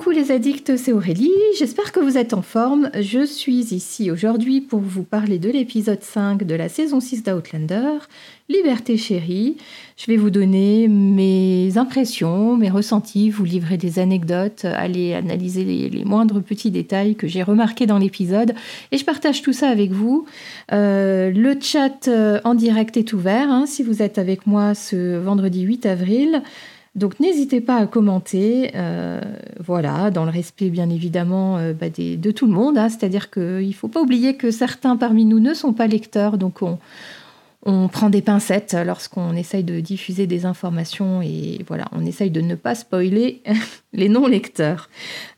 [0.00, 2.88] Coucou les addicts, c'est Aurélie, j'espère que vous êtes en forme.
[2.98, 7.98] Je suis ici aujourd'hui pour vous parler de l'épisode 5 de la saison 6 d'Outlander,
[8.48, 9.58] Liberté chérie.
[9.98, 16.04] Je vais vous donner mes impressions, mes ressentis, vous livrer des anecdotes, aller analyser les,
[16.06, 18.54] moindres petits détails que j'ai remarqués dans l'épisode
[18.92, 20.24] et je partage tout ça avec vous.
[20.72, 25.18] Euh, le chat euh, en direct est ouvert hein, si vous êtes avec moi ce
[25.18, 26.42] vendredi 8 avril.
[26.96, 29.20] Donc n'hésitez pas à commenter, euh,
[29.60, 32.76] voilà, dans le respect bien évidemment euh, bah, de tout le monde.
[32.78, 32.88] Hein.
[32.88, 36.62] C'est-à-dire qu'il ne faut pas oublier que certains parmi nous ne sont pas lecteurs, donc
[36.62, 36.78] on,
[37.88, 42.54] prend des pincettes lorsqu'on essaye de diffuser des informations et voilà, on essaye de ne
[42.54, 43.42] pas spoiler
[43.92, 44.88] les non-lecteurs.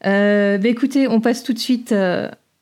[0.06, 1.95] Euh, bah, écoutez, on passe tout de suite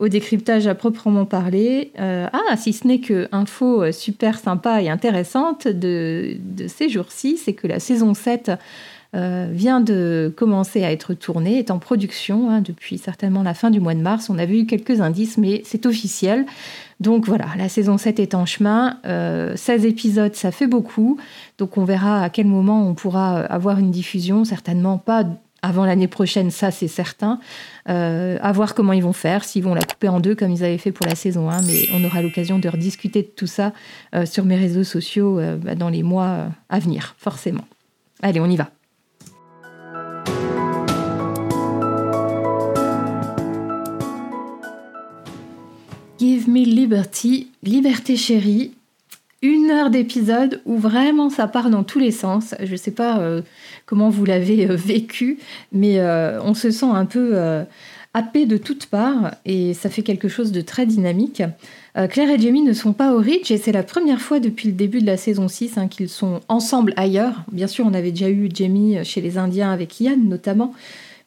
[0.00, 1.92] au décryptage à proprement parler.
[1.98, 7.68] ah, si ce n'est que info super sympa et intéressante de, ces jours-ci, c'est que
[7.68, 8.50] la saison 7
[9.16, 13.70] euh, vient de commencer à être tourné, est en production hein, depuis certainement la fin
[13.70, 14.30] du mois de mars.
[14.30, 16.46] On a vu quelques indices, mais c'est officiel.
[17.00, 18.98] Donc voilà, la saison 7 est en chemin.
[19.02, 21.18] 16 euh, épisodes, ça fait beaucoup.
[21.58, 24.44] Donc on verra à quel moment on pourra avoir une diffusion.
[24.44, 25.24] Certainement pas
[25.62, 27.38] avant l'année prochaine, ça c'est certain.
[27.88, 30.64] Euh, à voir comment ils vont faire, s'ils vont la couper en deux comme ils
[30.64, 31.62] avaient fait pour la saison 1.
[31.62, 33.72] Mais on aura l'occasion de rediscuter de tout ça
[34.24, 37.64] sur mes réseaux sociaux bah, dans les mois à venir, forcément.
[38.22, 38.70] Allez, on y va.
[46.20, 48.72] Give Me Liberty, Liberté chérie.
[49.42, 52.54] Une heure d'épisode où vraiment ça part dans tous les sens.
[52.62, 53.40] Je ne sais pas euh,
[53.86, 55.38] comment vous l'avez euh, vécu,
[55.72, 57.38] mais euh, on se sent un peu
[58.12, 61.42] happé de toutes parts et ça fait quelque chose de très dynamique.
[62.10, 64.74] Claire et Jamie ne sont pas au Ridge et c'est la première fois depuis le
[64.74, 67.44] début de la saison 6 hein, qu'ils sont ensemble ailleurs.
[67.50, 70.72] Bien sûr, on avait déjà eu Jamie chez les Indiens avec Ian notamment,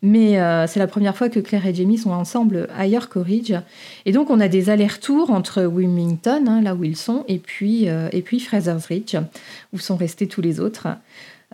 [0.04, 3.54] mais euh, c'est la première fois que Claire et Jamie sont ensemble ailleurs qu'au Ridge.
[4.06, 7.88] Et donc, on a des allers-retours entre Wilmington, hein, là où ils sont, et puis,
[7.88, 9.16] euh, et puis Fraser's Ridge,
[9.72, 10.90] où sont restés tous les autres.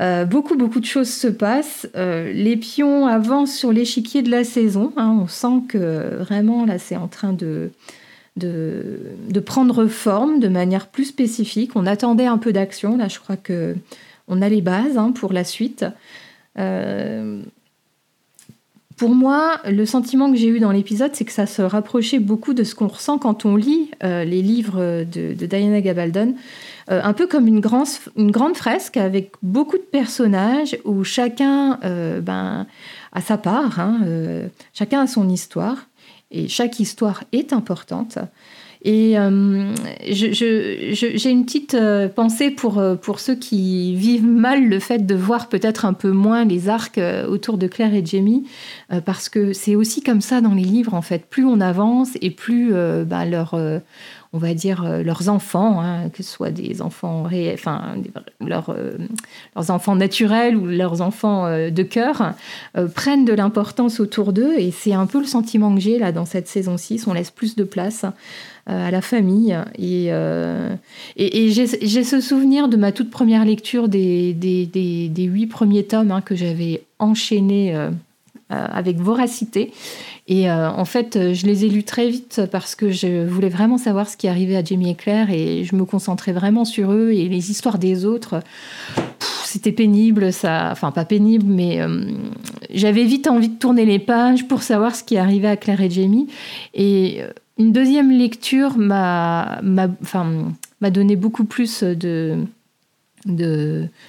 [0.02, 1.88] Euh, beaucoup, beaucoup de choses se passent.
[1.94, 4.94] les pions avancent sur l'échiquier de la saison.
[4.98, 5.16] Hein.
[5.22, 7.70] on sent que vraiment, là, c'est en train de,
[8.36, 11.76] de, prendre forme de manière plus spécifique.
[11.76, 12.98] On attendait un peu d'action.
[12.98, 13.76] Là, je crois que
[14.28, 15.86] on a les bases hein, pour la suite.
[19.00, 22.54] Pour moi, le sentiment que j'ai eu dans l'épisode, c'est que ça se rapprochait beaucoup
[22.54, 26.36] de ce qu'on ressent quand on lit euh, les livres de, Diana Gabaldon.
[26.92, 32.68] Euh, un peu comme une, grande fresque avec beaucoup de personnages où chacun euh, ben,
[33.14, 34.02] a sa part, hein,
[34.74, 35.88] chacun a son histoire
[36.30, 38.18] et chaque histoire est importante.
[38.82, 39.76] Et euh,
[40.06, 45.16] j'ai une petite euh, pensée pour, euh, pour ceux qui vivent mal le fait de
[45.16, 48.46] voir peut-être un peu moins les arcs autour de Claire et Jamie,
[49.06, 51.26] parce que c'est aussi comme ça dans les livres, en fait.
[51.26, 52.74] Plus on avance et plus
[53.06, 53.60] bah, leur
[54.32, 57.96] on va dire, leurs enfants, hein, que ce soit des enfants enfin,
[58.40, 58.76] leurs,
[59.56, 62.34] leurs enfants naturels ou leurs enfants de cœur,
[62.94, 64.54] prennent de l'importance autour d'eux.
[64.58, 67.08] Et c'est un peu le sentiment que j'ai là dans cette saison 6.
[67.08, 68.10] On laisse plus de place euh,
[68.70, 69.58] à la famille.
[69.78, 70.76] Et, euh,
[71.18, 76.22] et, j'ai ce souvenir de ma toute première lecture des, des, huit premiers tomes hein,
[76.22, 77.90] que j'avais enchaînés euh,
[78.50, 79.72] avec voracité.
[80.28, 84.08] Et en fait, je les ai lus très vite parce que je voulais vraiment savoir
[84.08, 87.28] ce qui arrivait à Jamie et Claire et je me concentrais vraiment sur eux et
[87.28, 88.42] les histoires des autres.
[89.44, 90.70] C'était pénible, ça.
[90.72, 91.82] Enfin, pas pénible, mais
[92.70, 95.90] j'avais vite envie de tourner les pages pour savoir ce qui arrivait à Claire et
[95.90, 96.28] Jamie.
[96.76, 97.24] Et
[97.60, 99.62] une deuxième lecture m'a
[100.82, 102.38] donné beaucoup plus de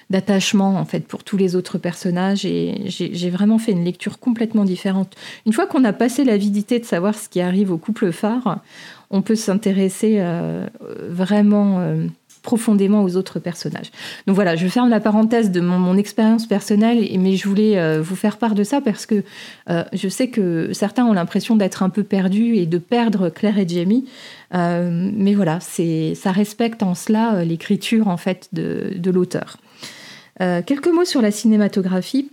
[0.09, 4.65] d'attachement en fait pour tous les autres personnages et j'ai vraiment fait une lecture complètement
[4.65, 5.17] différente.
[5.47, 8.61] Une fois qu'on a passé l'avidité de savoir ce qui arrive au couple phare,
[9.11, 10.67] on peut s'intéresser euh,
[11.09, 12.07] vraiment euh,
[12.43, 13.91] profondément aux autres personnages.
[14.27, 18.17] Donc voilà, je ferme la parenthèse de mon, expérience personnelle, mais je voulais euh, vous
[18.17, 19.23] faire part de ça parce que
[19.69, 23.59] euh, je sais que certains ont l'impression d'être un peu perdus et de perdre Claire
[23.59, 24.07] et Jamie.
[24.55, 29.59] Euh, mais voilà, ça respecte en cela l'écriture en fait de l'auteur.
[30.39, 32.31] quelques mots sur la cinématographie.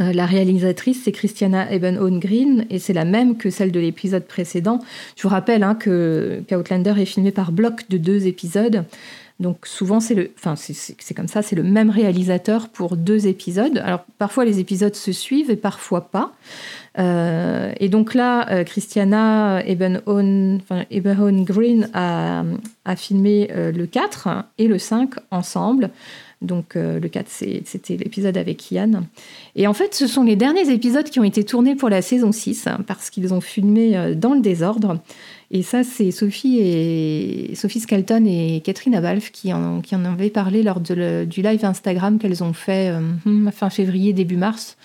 [0.00, 4.24] Euh, la réalisatrice, c'est Christiana Eben Green et c'est la même que celle de l'épisode
[4.24, 4.80] précédent.
[5.16, 8.84] Je vous rappelle hein, que qu'Outlander est filmé par bloc de deux épisodes.
[9.40, 13.78] Donc souvent, c'est le, enfin c'est comme ça, c'est le même réalisateur pour deux épisodes.
[13.78, 16.32] Alors parfois les épisodes se suivent et parfois pas.
[16.98, 20.00] Euh, et donc là, euh, Christiana Eben
[21.44, 22.42] Green a,
[22.84, 25.90] a filmé le 4 et le 5 ensemble.
[26.40, 27.26] Donc le 4,
[27.64, 29.02] c'était l'épisode avec Ian.
[29.56, 32.30] Et en fait, ce sont les derniers épisodes qui ont été tournés pour la saison
[32.30, 35.00] 6, hein, parce qu'ils ont filmé dans le désordre.
[35.50, 40.28] Et ça, c'est Sophie et Sophie Skelton et Catherine Abalf qui en, qui en avaient
[40.28, 44.76] parlé lors de du live Instagram qu'elles ont fait euh, fin février, début mars.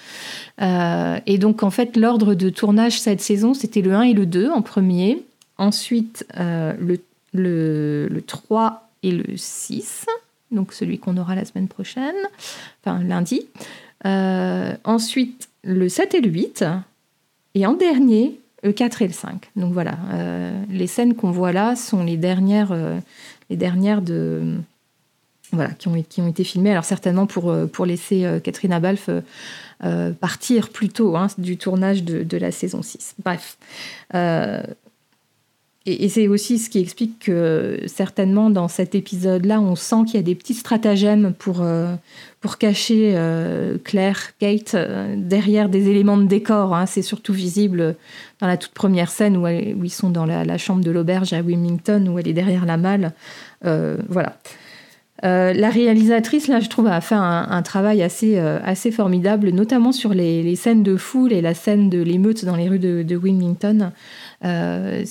[0.61, 4.25] Euh, et donc, en fait, l'ordre de tournage cette saison, c'était le 1 et le
[4.25, 5.21] 2 en premier.
[5.57, 6.99] Ensuite, euh, le,
[7.33, 10.05] le, le 3 et le 6,
[10.53, 12.15] donc celui qu'on aura la semaine prochaine,
[12.83, 13.47] enfin lundi.
[14.03, 16.65] ensuite, le 7 et le 8.
[17.55, 19.51] Et en dernier, le 4 et le 5.
[19.55, 22.97] Donc voilà, euh, les scènes qu'on voit là sont les dernières, euh,
[23.49, 24.55] les dernières de,
[25.51, 26.71] voilà, qui, ont, qui ont été filmées.
[26.71, 29.09] Alors certainement pour, euh, pour laisser Catherine Abalf
[30.21, 33.15] partir plus tôt hein, du tournage de, de, la saison 6.
[33.23, 33.57] Bref.
[35.85, 40.19] Et, c'est aussi ce qui explique que certainement dans cet épisode-là, on sent qu'il y
[40.19, 41.93] a des petits stratagèmes pour, euh,
[42.39, 46.73] pour cacher euh, Claire, Kate, euh, derrière des éléments de décor.
[46.73, 46.85] Hein.
[46.85, 47.97] C'est surtout visible
[48.39, 51.41] dans la toute première scène où, où ils sont dans la, chambre de l'auberge à
[51.41, 53.11] Wilmington, où elle est derrière la malle.
[53.61, 54.37] voilà.
[55.23, 60.55] La réalisatrice, là, je trouve, a fait un, travail assez, assez formidable, notamment sur les,
[60.55, 63.91] scènes de foule et la scène de l'émeute dans les rues de, Wilmington.
[64.43, 65.03] Euh,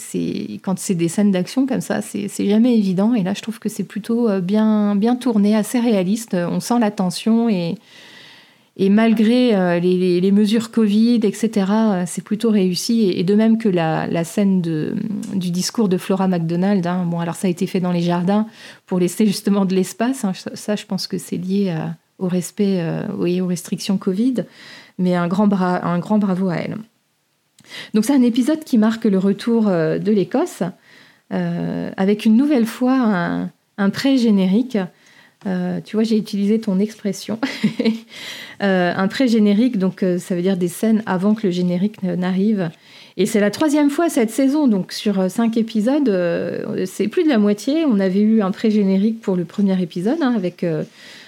[0.63, 3.15] quand c'est des scènes d'action comme ça, c'est jamais évident.
[3.15, 6.35] Et là, je trouve que c'est plutôt euh, bien, bien tourné, assez réaliste.
[6.35, 7.77] On sent la tension et,
[8.77, 11.67] et malgré euh, les, mesures Covid, etc.,
[12.07, 13.11] c'est plutôt réussi.
[13.11, 16.87] Et, de même que la, scène du discours de Flora McDonald.
[16.87, 17.05] Hein.
[17.05, 18.47] Bon, alors ça a été fait dans les jardins
[18.87, 20.25] pour laisser justement de l'espace.
[20.25, 20.33] Hein.
[20.55, 21.75] Ça, je pense que c'est lié
[22.19, 22.83] au respect
[23.27, 24.45] et aux restrictions Covid.
[24.99, 26.77] Mais un grand, un bravo à elle.
[27.95, 30.63] Donc c'est un épisode qui marque le retour euh, de l'Écosse,
[31.33, 34.79] euh, avec une nouvelle fois un, pré-générique.
[35.47, 37.39] Euh, tu vois, j'ai utilisé ton expression.
[38.61, 42.71] un pré-générique, donc ça veut dire des scènes avant que le générique n'arrive.
[43.17, 46.09] Et c'est la troisième fois cette saison, donc sur cinq épisodes,
[46.87, 47.85] c'est plus de la moitié.
[47.87, 50.65] On avait eu un pré-générique pour le premier épisode, hein, avec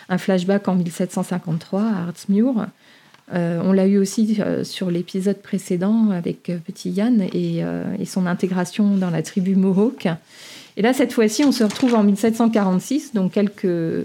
[0.09, 2.69] un flashback en 1753 à Hartsmuir.
[3.33, 7.65] Euh, on l'a eu aussi euh, sur l'épisode précédent avec euh, Petit Yann et,
[8.05, 10.09] son intégration dans la tribu Mohawk.
[10.77, 14.05] Et là, cette fois-ci, on se retrouve en 1746, donc quelques,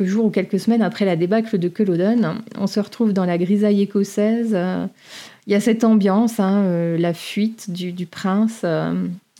[0.00, 2.42] jours ou quelques semaines après la débâcle de Culloden.
[2.58, 4.56] On se retrouve dans la grisaille écossaise.
[5.46, 8.64] Il y a cette ambiance, hein, la fuite du, prince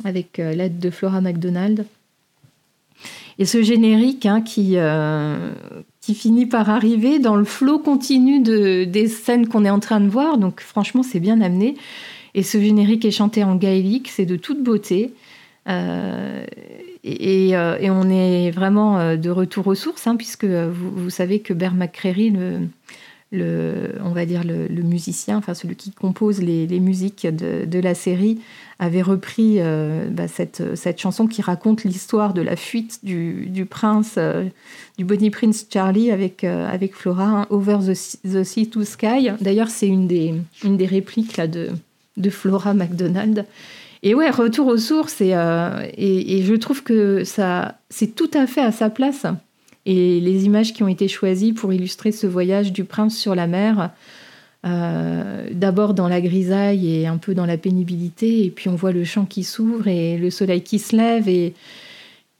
[0.04, 1.84] avec l'aide de Flora MacDonald.
[3.38, 5.50] Et ce générique hein, qui, euh,
[6.00, 10.00] qui finit par arriver dans le flot continu de, des scènes qu'on est en train
[10.00, 10.38] de voir.
[10.38, 11.74] Donc franchement, c'est bien amené.
[12.34, 15.12] Et ce générique est chanté en gaélique, c'est de toute beauté.
[15.68, 16.44] Euh,
[17.04, 21.52] et, euh, et, on est vraiment de retour aux sources, hein, puisque vous, savez que
[21.52, 22.30] Bear McCreary,
[23.34, 28.40] le, on va dire le, musicien, enfin celui qui compose les, musiques de, la série,
[28.78, 34.44] avait repris euh, bah, cette, chanson qui raconte l'histoire de la fuite du, prince, euh,
[34.98, 39.30] du Bonnie Prince Charlie avec, euh, avec Flora, hein, Over the, Sea to Sky.
[39.40, 41.70] D'ailleurs, c'est une des, une des répliques là, de,
[42.16, 43.46] de Flora McDonald.
[44.04, 48.60] Et ouais, retour aux sources, et, et, je trouve que ça, c'est tout à fait
[48.60, 49.26] à sa place
[49.86, 53.46] et les images qui ont été choisies pour illustrer ce voyage du prince sur la
[53.46, 53.90] mer,
[54.64, 58.92] euh, d'abord dans la grisaille et un peu dans la pénibilité, et puis on voit
[58.92, 61.54] le champ qui s'ouvre et le soleil qui se lève et,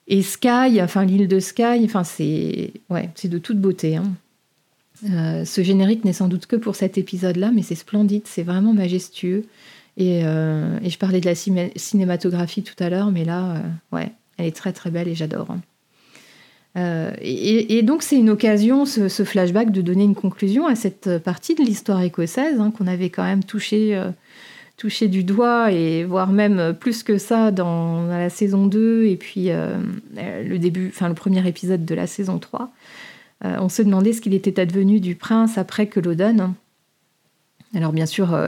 [0.09, 3.97] et Sky, enfin l'île de Sky, enfin c'est ouais, de toute beauté.
[3.97, 4.12] Hein.
[5.11, 8.73] Euh, ce générique n'est sans doute que pour cet épisode-là, mais c'est splendide, c'est vraiment
[8.73, 9.44] majestueux.
[9.96, 14.46] Et, euh, et, je parlais de la cinématographie tout à l'heure, mais là, ouais, elle
[14.46, 15.50] est très très belle et j'adore.
[15.50, 15.60] Hein.
[16.76, 21.54] Euh, et, donc c'est une occasion, ce, flashback, de donner une conclusion à cette partie
[21.54, 24.10] de l'histoire écossaise hein, qu'on avait quand même touché, euh,
[24.76, 29.50] touché du doigt, et voire même plus que ça dans, la saison 2 et puis
[29.50, 29.76] euh,
[30.16, 32.72] le début, enfin le premier épisode de la saison 3.
[33.42, 36.54] on se demandait ce qu'il était advenu du prince après que l'Odon.
[37.75, 38.38] Alors bien sûr,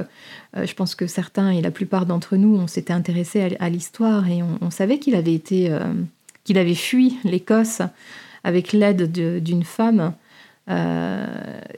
[0.54, 4.40] je pense que certains et la plupart d'entre nous, on s'était intéressé à, l'histoire et
[4.42, 5.76] on, savait qu'il avait été
[6.44, 7.82] qu'il avait fui l'Écosse
[8.44, 9.10] avec l'aide
[9.42, 10.14] d'une femme.
[10.70, 11.26] Euh,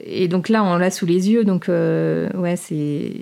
[0.03, 1.43] et donc là, on l'a sous les yeux.
[1.43, 3.13] Donc, euh, ouais, c'est.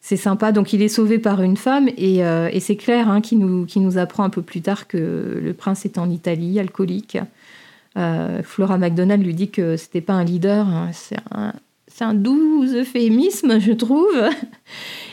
[0.00, 0.52] C'est sympa.
[0.52, 4.22] Donc, il est sauvé par une femme et, euh, c'est Claire hein, qui, nous, apprend
[4.22, 7.16] un peu plus tard que le prince est en Italie, alcoolique.
[8.42, 10.90] Flora McDonald lui dit que c'était pas un leader, hein.
[12.02, 14.28] Un doux euphémisme, je trouve.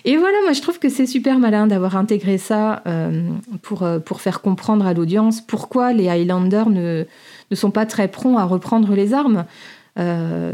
[0.05, 3.29] Et voilà, moi je trouve que c'est super malin d'avoir intégré ça euh,
[3.61, 7.05] pour, euh, pour faire comprendre à l'audience pourquoi les Highlanders ne,
[7.51, 9.45] ne sont pas très prompts à reprendre les armes.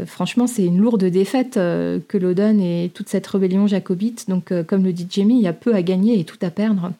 [0.06, 4.28] franchement, c'est une lourde défaite que Loden et toute cette rébellion jacobite.
[4.28, 6.92] Donc, comme le dit Jamie, il y a peu à gagner et tout à perdre.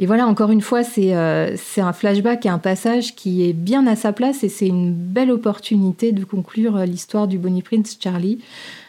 [0.00, 3.96] Et voilà, encore une fois, c'est un flashback et un passage qui est bien à
[3.96, 8.38] sa place et c'est une belle opportunité de conclure l'histoire du Bonnie Prince Charlie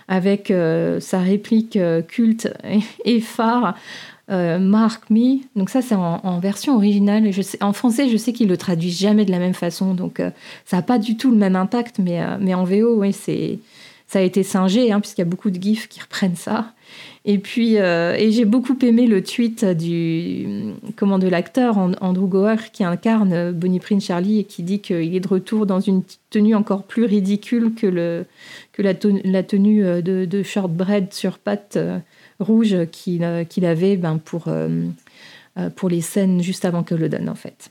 [0.08, 0.54] avec
[1.00, 2.54] sa réplique culte
[3.06, 3.76] et phare
[4.32, 5.40] euh, Mark Me.
[5.56, 7.30] Donc ça, c'est en, version originale.
[7.62, 10.30] En français, je sais qu'ils le traduisent jamais de la même façon, donc euh,
[10.66, 11.98] ça n'a pas du tout le même impact.
[11.98, 15.50] Mais, euh, mais en VO, oui, ça a été singé, hein, puisqu'il y a beaucoup
[15.50, 16.74] de gifs qui reprennent ça.
[17.26, 22.84] Et puis, et j'ai beaucoup aimé le tweet du comment de l'acteur Andrew Gower qui
[22.84, 26.84] incarne Bonnie Prince Charlie et qui dit qu'il est de retour dans une tenue encore
[26.84, 28.26] plus ridicule que, le,
[28.72, 31.78] que la, tenue de, de shortbread sur pattes
[32.40, 34.86] rouge qu'il avait ben, pour, euh,
[35.58, 37.70] euh, pour les scènes juste avant que le donne en fait.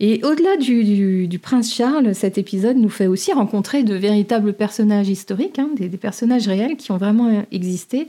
[0.00, 5.58] Et au-delà du, prince Charles, cet épisode nous fait aussi rencontrer de véritables personnages historiques,
[5.58, 8.08] hein, des, personnages réels qui ont vraiment existé.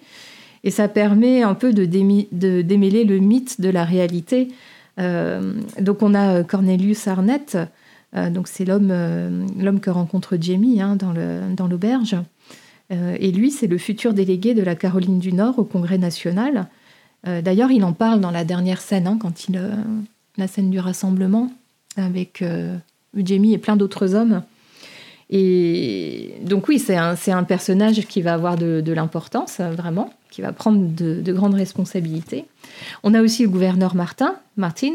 [0.63, 4.49] Et ça permet un peu de, démêler le mythe de la réalité.
[4.99, 7.57] Euh, donc on a Cornelius Arnett,
[8.13, 12.15] donc c'est l'homme que rencontre Jamie hein, dans l'auberge.
[12.91, 16.67] Euh, et lui, c'est le futur délégué de la Caroline du Nord au Congrès national.
[17.27, 19.75] Euh, d'ailleurs, il en parle dans la dernière scène, hein, quand il, euh,
[20.41, 21.51] la scène du rassemblement,
[21.97, 22.43] avec
[23.15, 24.43] Jamie et plein d'autres hommes.
[25.29, 30.85] Et donc oui, c'est un, personnage qui va avoir de, l'importance, vraiment, qui va prendre
[30.93, 32.45] de, grandes responsabilités.
[33.03, 34.93] On a aussi le gouverneur Martin, Martin,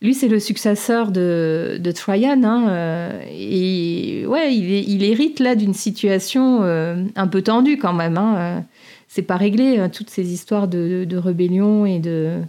[0.00, 2.42] lui, c'est le successeur de, de Traian.
[2.44, 8.16] Hein, euh, et ouais, il, hérite là d'une situation euh, un peu tendue quand même.
[8.16, 8.60] Hein, euh.
[9.08, 12.40] c'est pas réglé, hein, toutes ces histoires de, rébellion et de.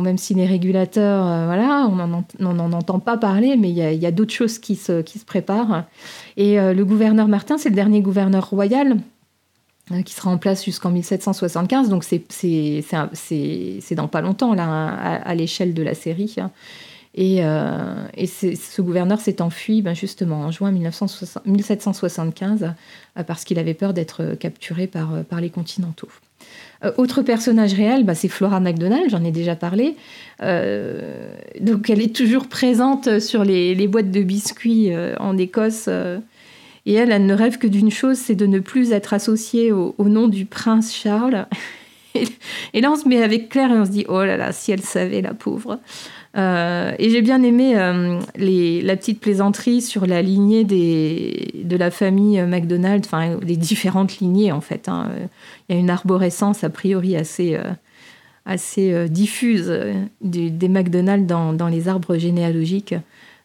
[0.00, 4.32] Même si les régulateurs, voilà, on n'en entend pas parler, mais il y a, d'autres
[4.32, 5.84] choses qui se, préparent.
[6.36, 8.98] Et le gouverneur Martin, c'est le dernier gouverneur royal
[9.90, 12.24] Hein, qui sera en place jusqu'en 1775, donc c'est
[13.90, 14.88] dans pas longtemps là,
[15.22, 16.36] à, l'échelle de la série.
[16.38, 16.50] Hein.
[17.14, 23.74] Et, euh, ce gouverneur s'est enfui ben justement en juin 1775 euh, parce qu'il avait
[23.74, 26.08] peur d'être capturé euh, par les continentaux.
[26.98, 29.96] Autre personnage réel, ben, c'est Flora MacDonald, j'en ai déjà parlé.
[30.40, 35.88] donc elle est toujours présente sur les, les boîtes de biscuits en Écosse
[36.86, 39.94] et elle, elle ne rêve que d'une chose, c'est de ne plus être associée au,
[39.98, 41.46] nom du prince Charles.
[42.74, 44.70] Et, là, on se met avec Claire et on se dit, oh là là, si
[44.70, 45.80] elle savait, la pauvre.
[46.36, 51.90] Euh, et j'ai bien aimé euh, les, la petite plaisanterie sur la lignée de la
[51.90, 54.88] famille McDonald, enfin des différentes lignées en fait.
[54.88, 55.10] Hein.
[55.68, 57.70] Il y a une arborescence a priori assez, euh,
[58.46, 59.72] assez diffuse
[60.22, 62.94] des, des McDonald dans, les arbres généalogiques.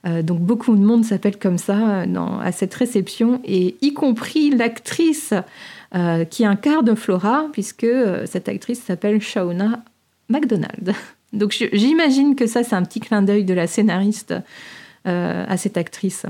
[0.06, 2.06] Donc beaucoup de monde s'appelle comme ça
[2.42, 5.34] à cette réception, et y compris l'actrice
[6.30, 7.88] qui incarne Flora, puisque
[8.26, 9.84] cette actrice s'appelle Shauna
[10.30, 10.94] McDonald.
[11.34, 14.34] Donc j'imagine que ça, c'est un petit clin d'œil de la scénariste
[15.06, 16.26] à cette actrice.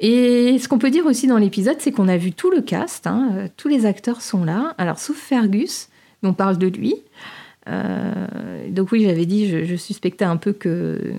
[0.00, 3.06] Et ce qu'on peut dire aussi dans l'épisode, c'est qu'on a vu tout le cast,
[3.06, 5.88] hein, tous les acteurs sont là, alors sauf Fergus,
[6.22, 6.96] mais on parle de lui.
[7.68, 11.14] Euh, donc oui, j'avais dit, je, suspectais un peu que,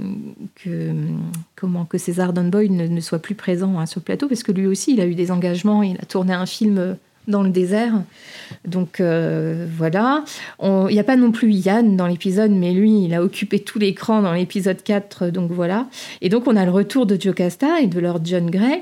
[1.56, 4.68] comment, que César Dunboy ne, soit plus présent hein, sur le plateau, parce que lui
[4.68, 8.02] aussi, il a eu des engagements, il a tourné un film dans le désert.
[8.66, 10.24] Donc euh, voilà.
[10.62, 13.80] Il n'y a pas non plus Yann dans l'épisode, mais lui, il a occupé tout
[13.80, 15.88] l'écran dans l'épisode 4, donc voilà.
[16.22, 18.82] Et donc on a le retour de Jocasta et de Lord John Gray.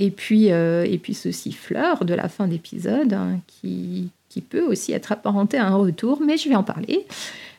[0.00, 4.62] Et puis, euh, et puis ce siffleur de la fin d'épisode hein, qui, qui peut
[4.62, 7.06] aussi être apparenté à un retour, mais je vais en parler.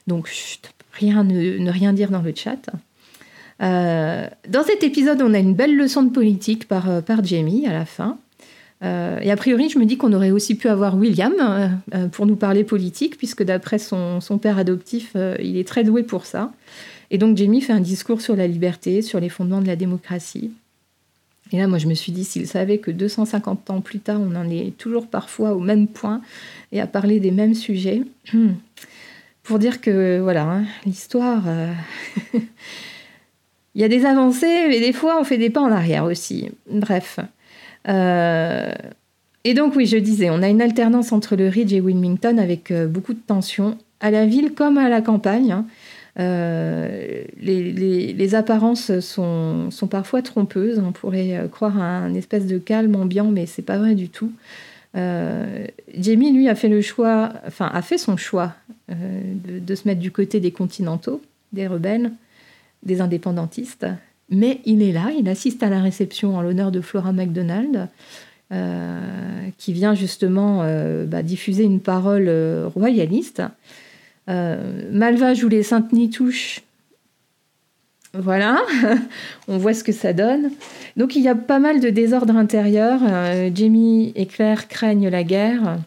[0.07, 0.27] Donc,
[0.93, 2.67] rien ne, rien dire dans le chat.
[3.61, 7.67] Euh, dans cet épisode, on a une belle leçon de politique par, euh, par Jamie
[7.67, 8.17] à la fin.
[8.83, 11.33] Euh, et a priori, je me dis qu'on aurait aussi pu avoir William
[12.11, 16.51] pour nous parler politique, puisque d'après son, père adoptif, il est très doué pour ça.
[17.11, 20.51] Et donc Jamie fait un discours sur la liberté, sur les fondements de la démocratie.
[21.51, 24.35] Et là, moi, je me suis dit, s'il savait que 250 ans plus tard, on
[24.35, 26.21] en est toujours parfois au même point
[26.71, 28.03] et à parler des mêmes sujets,
[29.43, 31.73] pour dire que, voilà, hein, l'histoire, euh,
[33.75, 36.49] il y a des avancées, mais des fois, on fait des pas en arrière aussi.
[36.71, 37.19] Bref.
[37.87, 38.73] Euh,
[39.43, 42.71] et donc, oui, je disais, on a une alternance entre le Ridge et Wilmington avec
[42.71, 45.51] euh, beaucoup de tensions, à la ville comme à la campagne.
[45.51, 45.65] Hein.
[46.19, 50.79] Euh, les, apparences sont, parfois trompeuses.
[50.79, 54.31] On pourrait croire à un espèce de calme ambiant, mais c'est pas vrai du tout.
[54.93, 58.53] Jamie, lui, a fait le choix, enfin, a fait son choix
[58.89, 61.21] de, se mettre du côté des continentaux,
[61.53, 62.11] des rebelles,
[62.83, 63.85] des indépendantistes.
[64.31, 67.87] Mais il est là, il assiste à la réception en l'honneur de Flora MacDonald,
[69.57, 70.65] qui vient justement
[71.05, 72.29] bah, diffuser une parole
[72.73, 73.41] royaliste.
[74.27, 76.61] Malva joue les Saintes Nitouches
[78.13, 78.61] voilà,
[79.47, 80.51] on voit ce que ça donne.
[80.97, 82.99] Donc il y a pas mal de désordre intérieur.
[83.03, 85.77] Euh, Jamie et Claire craignent la guerre.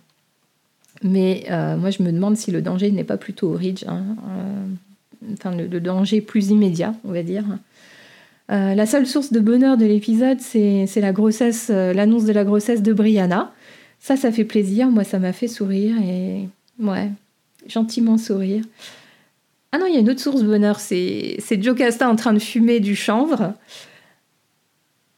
[1.03, 3.85] Mais euh, moi je me demande si le danger n'est pas plutôt au Ridge.
[3.87, 4.05] Hein.
[4.31, 7.45] Euh, enfin, le, danger plus immédiat, on va dire.
[8.49, 12.93] La seule source de bonheur de l'épisode, c'est la grossesse, l'annonce de la grossesse de
[12.93, 13.53] Brianna.
[14.01, 14.89] Ça, ça fait plaisir.
[14.89, 16.47] Moi, ça m'a fait sourire et
[16.79, 17.09] ouais,
[17.67, 18.63] gentiment sourire.
[19.73, 22.39] Ah non, il y a une autre source de bonheur, c'est Jocasta en train de
[22.39, 23.55] fumer du chanvre.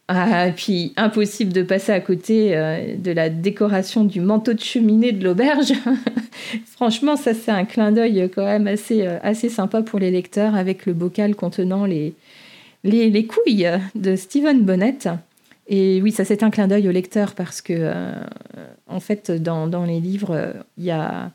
[0.09, 5.11] Ah, puis impossible de passer à côté euh, de la décoration du manteau de cheminée
[5.11, 5.73] de l'auberge.
[6.67, 10.55] Franchement, ça c'est un clin d'œil quand même assez, euh, assez sympa pour les lecteurs
[10.55, 12.15] avec le bocal contenant les,
[12.87, 14.99] les, couilles de Stephen Bonnet.
[15.69, 18.13] Et oui, ça c'est un clin d'œil au lecteur parce que euh,
[18.87, 21.33] en fait dans, les livres, il y a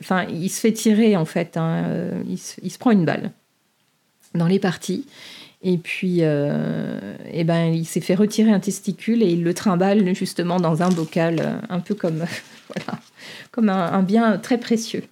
[0.00, 1.56] enfin, il se fait tirer en fait.
[1.56, 3.32] Hein, euh, il, se, prend une balle
[4.34, 5.06] dans les parties.
[5.62, 10.14] Et puis, euh, eh ben, il s'est fait retirer un testicule et il le trimballe
[10.14, 12.24] justement dans un bocal, euh, un peu comme,
[13.68, 15.04] un, bien très précieux.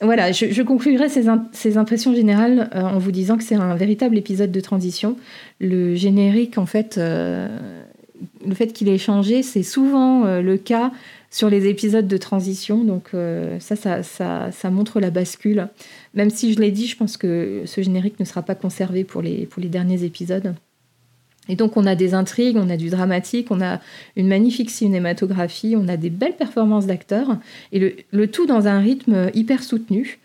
[0.00, 4.60] Voilà, je, conclurai ces, impressions générales en vous disant que c'est un véritable épisode de
[4.60, 5.16] transition.
[5.60, 10.90] Le générique, en fait, le fait qu'il ait changé, c'est souvent le cas
[11.34, 12.84] sur les épisodes de transition.
[12.84, 14.02] Donc euh, ça, ça,
[14.52, 15.68] ça, montre la bascule.
[16.14, 19.20] Même si je l'ai dit, je pense que ce générique ne sera pas conservé pour
[19.20, 20.54] les derniers épisodes.
[21.48, 23.80] Et donc on a des intrigues, on a du dramatique, on a
[24.16, 27.36] une magnifique cinématographie, on a des belles performances d'acteurs,
[27.72, 30.18] et le, tout dans un rythme hyper soutenu.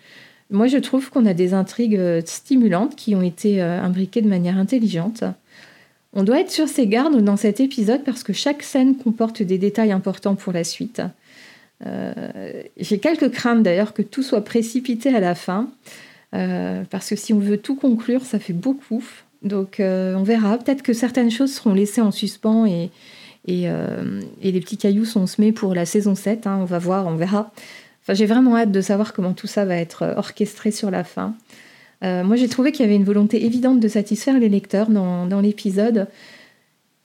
[0.49, 4.57] Moi je trouve qu'on a des intrigues stimulantes qui ont été euh, imbriquées de manière
[4.57, 5.23] intelligente.
[6.13, 9.57] On doit être sur ses gardes dans cet épisode parce que chaque scène comporte des
[9.57, 11.01] détails importants pour la suite.
[11.85, 15.69] Euh, j'ai quelques craintes d'ailleurs que tout soit précipité à la fin,
[16.33, 19.03] euh, parce que si on veut tout conclure, ça fait beaucoup.
[19.41, 20.57] Donc euh, on verra.
[20.57, 22.89] Peut-être que certaines choses seront laissées en suspens et,
[23.47, 23.67] et,
[24.43, 26.45] les petits cailloux sont semés pour la saison 7.
[26.47, 26.57] Hein.
[26.61, 27.51] on va voir, on verra.
[28.09, 31.35] J'ai vraiment hâte de savoir comment tout ça va être orchestré sur la fin.
[32.03, 35.41] Euh, moi, j'ai trouvé qu'il y avait une volonté évidente de satisfaire les lecteurs dans,
[35.41, 36.07] l'épisode.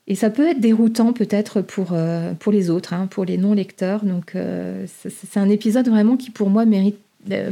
[0.07, 4.05] Et ça peut être déroutant peut-être pour, euh, pour les autres, hein, pour les non-lecteurs.
[4.05, 6.99] Donc euh, c'est un épisode vraiment qui pour moi mérite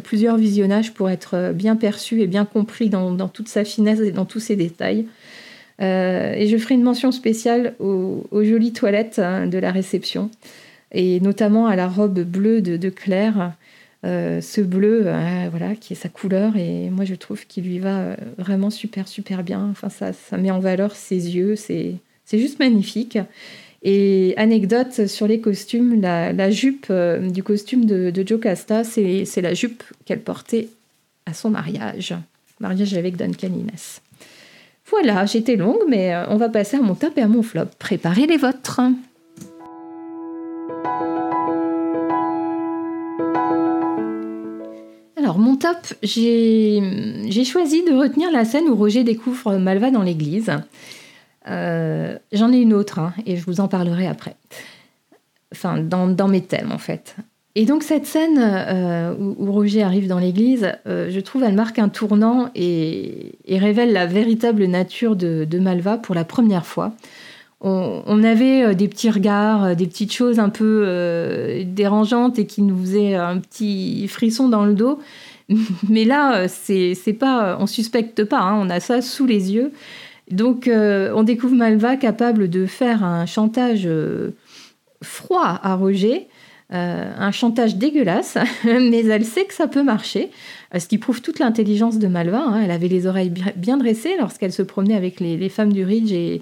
[0.03, 4.25] plusieurs visionnages pour être bien perçu et bien compris dans, toute sa finesse et dans
[4.25, 5.05] tous ses détails.
[5.79, 10.29] et je ferai une mention spéciale aux, jolies toilettes hein, de la réception,
[10.91, 13.53] et notamment à la robe bleue de Claire,
[14.05, 17.79] euh, ce bleu, euh, voilà, qui est sa couleur, et moi je trouve qu'il lui
[17.79, 19.69] va euh, vraiment super, super bien.
[19.71, 21.99] Enfin, ça, ça met en valeur ses yeux, c'est
[22.31, 23.17] juste magnifique.
[23.83, 29.83] Et anecdote sur les costumes, la, jupe du costume de, de Jocasta, c'est, la jupe
[30.05, 30.69] qu'elle portait
[31.25, 32.15] à son mariage,
[32.61, 33.71] mariage avec Duncan Innes.
[34.89, 37.65] Voilà, j'étais longue, mais on va passer à mon top et à mon flop.
[37.77, 38.79] Préparez les vôtres.
[45.17, 46.81] Alors, mon top, j'ai
[47.45, 50.51] choisi de retenir la scène où Roger découvre Malva dans l'église.
[51.47, 54.35] Euh, j'en ai une autre, hein, et je vous en parlerai après.
[55.51, 57.15] Enfin, dans, mes thèmes, en fait.
[57.55, 61.77] Et donc, cette scène euh, où, Roger arrive dans l'église, euh, je trouve, elle marque
[61.77, 66.93] un tournant et, révèle la véritable nature de, Malva pour la première fois.
[67.65, 73.15] On, avait des petits regards, des petites choses un peu dérangeantes et qui nous faisaient
[73.15, 74.99] un petit frisson dans le dos.
[75.87, 79.71] Mais là, c'est pas, on suspecte pas, hein, on a ça sous les yeux.
[80.31, 84.31] Donc, euh, on découvre Malva capable de faire un chantage euh,
[85.01, 86.27] froid à Roger,
[86.73, 90.29] euh, un chantage dégueulasse, mais elle sait que ça peut marcher,
[90.77, 92.41] ce qui prouve toute l'intelligence de Malva.
[92.41, 92.61] Hein.
[92.63, 96.41] Elle avait les oreilles bien dressées lorsqu'elle se promenait avec les, femmes du Ridge et,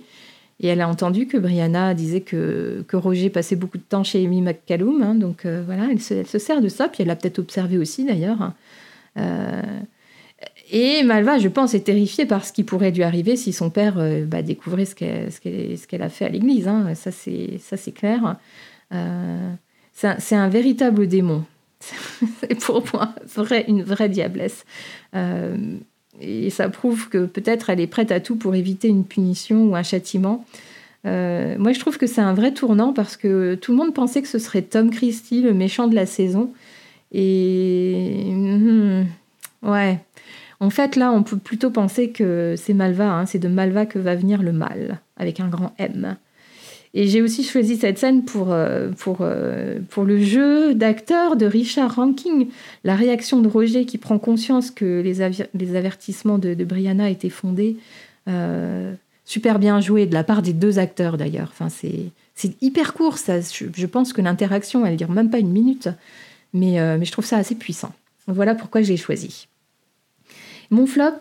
[0.63, 5.01] elle a entendu que Brianna disait que, Roger passait beaucoup de temps chez Amy McCallum.
[5.01, 5.15] Hein.
[5.15, 8.53] donc voilà, elle se, sert de ça, puis elle l'a peut-être observé aussi d'ailleurs.
[9.17, 9.61] Euh,
[10.71, 13.95] et Malva, je pense, est terrifiée par ce qui pourrait lui arriver si son père
[13.97, 16.67] euh, bah, découvrait ce qu'elle a fait à l'église.
[16.69, 16.95] Hein.
[16.95, 18.37] Ça, c'est clair.
[18.93, 19.51] Euh,
[19.93, 21.43] c'est un, véritable démon.
[22.39, 23.13] c'est pour moi
[23.67, 24.65] une vraie diablesse.
[26.21, 29.75] et ça prouve que peut-être elle est prête à tout pour éviter une punition ou
[29.75, 30.45] un châtiment.
[31.03, 34.27] moi, je trouve que c'est un vrai tournant parce que tout le monde pensait que
[34.29, 36.53] ce serait Tom Christie, le méchant de la saison.
[37.11, 39.03] Et hmm,
[39.63, 39.99] ouais,
[40.61, 43.97] En fait, là, on peut plutôt penser que c'est Malva, hein, c'est de Malva que
[43.97, 46.15] va venir le mal, avec un grand M.
[46.93, 51.47] Et j'ai aussi choisi cette scène pour, euh, pour, euh, pour le jeu d'acteur de
[51.47, 52.49] Richard Ranking,
[52.83, 57.77] la réaction de Roger qui prend conscience que les, les avertissements de, Brianna étaient fondés.
[58.27, 58.93] Euh,
[59.25, 61.49] super bien joué de la part des deux acteurs d'ailleurs.
[61.51, 63.39] Enfin, c'est hyper court, ça.
[63.41, 65.89] Je, pense que l'interaction, elle dure même pas une minute,
[66.53, 67.93] mais, mais je trouve ça assez puissant.
[68.27, 69.47] Voilà pourquoi j'ai choisi.
[70.71, 71.19] Mon flop,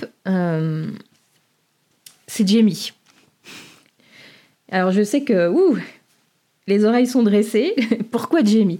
[2.26, 2.92] c'est Jamie.
[4.70, 5.76] Alors je sais que ouh,
[6.66, 7.74] les oreilles sont dressées.
[8.10, 8.78] Pourquoi Jamie?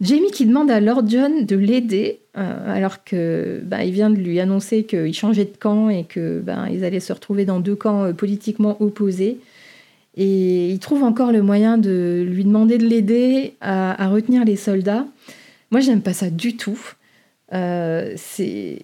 [0.00, 4.38] Jamie qui demande à Lord John de l'aider euh, alors que ben, vient de lui
[4.38, 8.04] annoncer qu'il changeait de camp et que ben, ils allaient se retrouver dans deux camps
[8.04, 9.38] euh, politiquement opposés.
[10.16, 15.06] Et il trouve encore le moyen de lui demander de l'aider à, retenir les soldats.
[15.70, 16.78] Moi, j'aime pas ça du tout.
[17.52, 18.80] Euh, c'est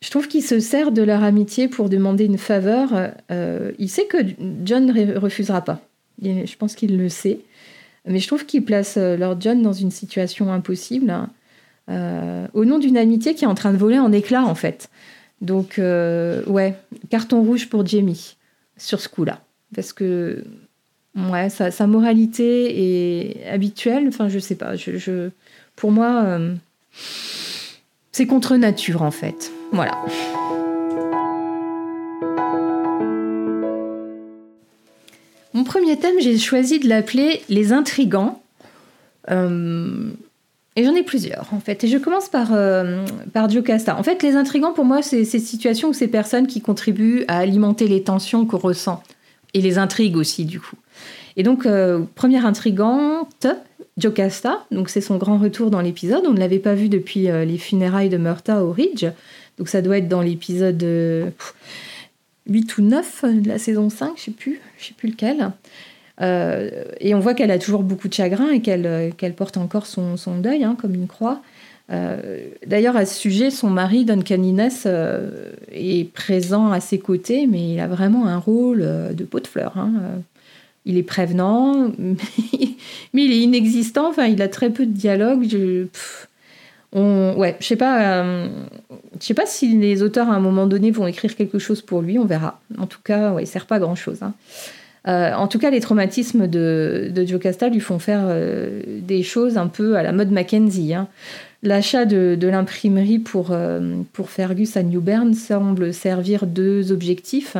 [0.00, 2.90] je trouve qu'il se sert de leur amitié pour demander une faveur.
[3.30, 4.18] Euh, il sait que
[4.64, 5.80] John ne refusera pas.
[6.22, 7.40] Je pense qu'il le sait.
[8.06, 11.30] Mais je trouve qu'il place euh, Lord John dans une situation impossible, hein.
[11.90, 14.88] euh, au nom d'une amitié qui est en train de voler en éclats, en fait.
[15.40, 16.74] Donc, ouais,
[17.10, 18.36] carton rouge pour Jamie
[18.76, 19.40] sur ce coup-là.
[19.72, 20.44] Parce que,
[21.14, 24.06] ouais, sa, moralité est habituelle.
[24.08, 24.72] Enfin, je sais pas.
[25.76, 26.40] Pour moi,
[28.10, 29.52] c'est contre nature, en fait.
[29.72, 29.92] Voilà.
[35.54, 38.40] Mon premier thème, j'ai choisi de l'appeler les intrigants.
[39.30, 40.10] Euh,
[40.76, 41.82] et j'en ai plusieurs, en fait.
[41.82, 43.48] Et je commence par, euh, par.
[43.48, 47.38] En fait, les intrigants, pour moi, c'est ces situations ou ces personnes qui contribuent à
[47.38, 49.02] alimenter les tensions qu'on ressent.
[49.52, 50.76] Et les intrigues aussi, du coup.
[51.36, 53.46] Et donc, euh, première intrigante,
[53.96, 54.64] Jocasta.
[54.70, 56.24] Donc, c'est son grand retour dans l'épisode.
[56.26, 59.06] On ne l'avait pas vu depuis les funérailles de Murta au Ridge.
[59.58, 61.30] Donc ça doit être dans l'épisode 8 euh,
[62.78, 64.32] ou 9 de la saison 5, je sais
[64.78, 65.50] sais plus lequel.
[66.20, 69.86] Euh, et on voit qu'elle a toujours beaucoup de chagrin et qu'elle euh, porte encore
[69.86, 71.42] son, son deuil hein, comme une croix.
[72.66, 74.70] D'ailleurs, à ce sujet, son mari, Duncan Innes,
[75.72, 79.78] est présent à ses côtés, mais il a vraiment un rôle de pot de fleurs.
[79.78, 79.92] Hein.
[80.84, 84.10] Il est prévenant, mais, il est inexistant.
[84.10, 85.46] Enfin, il a très peu de dialogue.
[86.92, 88.48] On, ouais, je sais pas, euh,
[89.20, 92.00] je sais pas si les auteurs à un moment donné vont écrire quelque chose pour
[92.00, 92.60] lui, on verra.
[92.78, 94.22] En tout cas, ouais, il sert pas à grand chose.
[94.22, 94.32] Hein.
[95.06, 99.58] Euh, en tout cas, les traumatismes de, de Jocasta lui font faire euh, des choses
[99.58, 100.94] un peu à la mode Mackenzie.
[100.94, 101.08] Hein.
[101.62, 103.56] L'achat de, de l'imprimerie pour,
[104.12, 107.56] pour Fergus à New Bern semble servir deux objectifs,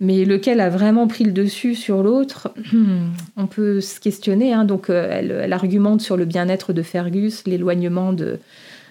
[0.00, 2.52] mais lequel a vraiment pris le dessus sur l'autre,
[3.36, 4.52] on peut se questionner.
[4.52, 4.64] Hein.
[4.64, 8.38] Donc, elle, elle, argumente sur le bien-être de Fergus, l'éloignement de,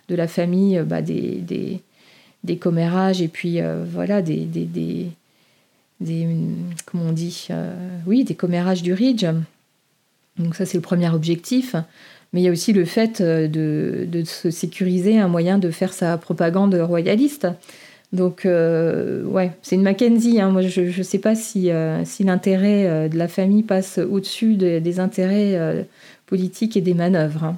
[0.10, 1.82] de la famille, euh, bah, des, des,
[2.44, 4.66] des, commérages et puis euh, voilà, des, des,
[6.00, 6.28] des,
[6.86, 7.74] comment on dit, euh,
[8.06, 9.26] oui, des commérages du Ridge.
[10.38, 11.76] Donc ça, c'est le premier objectif.
[12.34, 15.94] Mais il y a aussi le fait de, de, se sécuriser un moyen de faire
[15.94, 17.48] sa propagande royaliste.
[18.16, 20.42] Donc, ouais, c'est une Mackenzie.
[20.42, 20.50] Hein.
[20.50, 21.70] Moi, je ne sais pas si,
[22.06, 25.86] si l'intérêt de la famille passe au-dessus des intérêts
[26.26, 27.44] politiques et des manœuvres.
[27.44, 27.58] Hein.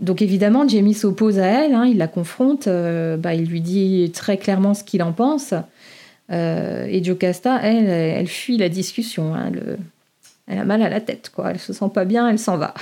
[0.00, 4.10] Donc évidemment, Jamie s'oppose à elle, hein, il la confronte, euh, bah, il lui dit
[4.14, 5.54] très clairement ce qu'il en pense.
[6.30, 9.34] Euh, et Jocasta, elle, elle fuit la discussion.
[9.34, 9.50] Hein,
[10.46, 11.50] elle a mal à la tête, quoi.
[11.50, 12.74] Elle se sent pas bien, elle s'en va.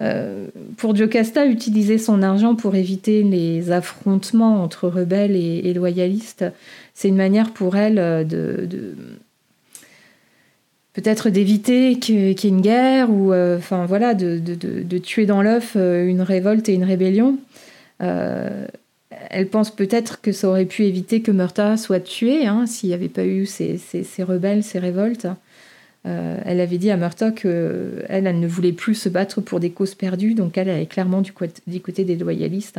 [0.00, 6.44] Euh, pour Jocasta, utiliser son argent pour éviter les affrontements entre rebelles et, loyalistes,
[6.94, 8.66] c'est une manière pour elle de
[10.94, 15.42] peut-être d'éviter qu'il y ait une guerre ou euh, enfin voilà de, de, tuer dans
[15.42, 17.36] l'œuf euh, une révolte et une rébellion.
[18.00, 18.66] Euh,
[19.30, 22.94] elle pense peut-être que ça aurait pu éviter que Murta soit tué hein, s'il n'y
[22.94, 23.78] avait pas eu ces,
[24.20, 25.26] rebelles, ces révoltes.
[26.04, 29.94] Elle avait dit à Murta qu'elle elle, ne voulait plus se battre pour des causes
[29.94, 32.78] perdues, donc elle, est clairement du, côté des loyalistes.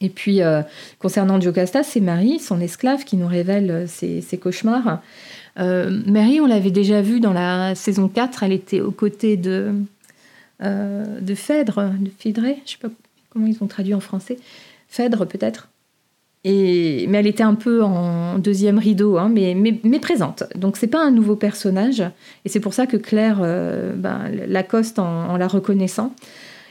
[0.00, 0.40] Et puis,
[0.98, 5.00] concernant Jocasta, c'est Marie, son esclave, qui nous révèle ses, ses cauchemars.
[5.58, 9.74] Euh, Mary, on l'avait déjà vu dans la saison 4, elle était aux côtés de,
[10.62, 12.88] euh, Phèdre, de Phidré, je sais pas
[13.30, 14.38] comment ils ont traduit en français,
[14.88, 15.68] Phèdre peut-être?
[16.44, 20.44] Mais elle était un peu en deuxième rideau, hein, mais, présente.
[20.54, 22.02] Donc c'est pas un nouveau personnage,
[22.44, 26.14] et c'est pour ça que Claire euh, ben, l'accoste en, la reconnaissant.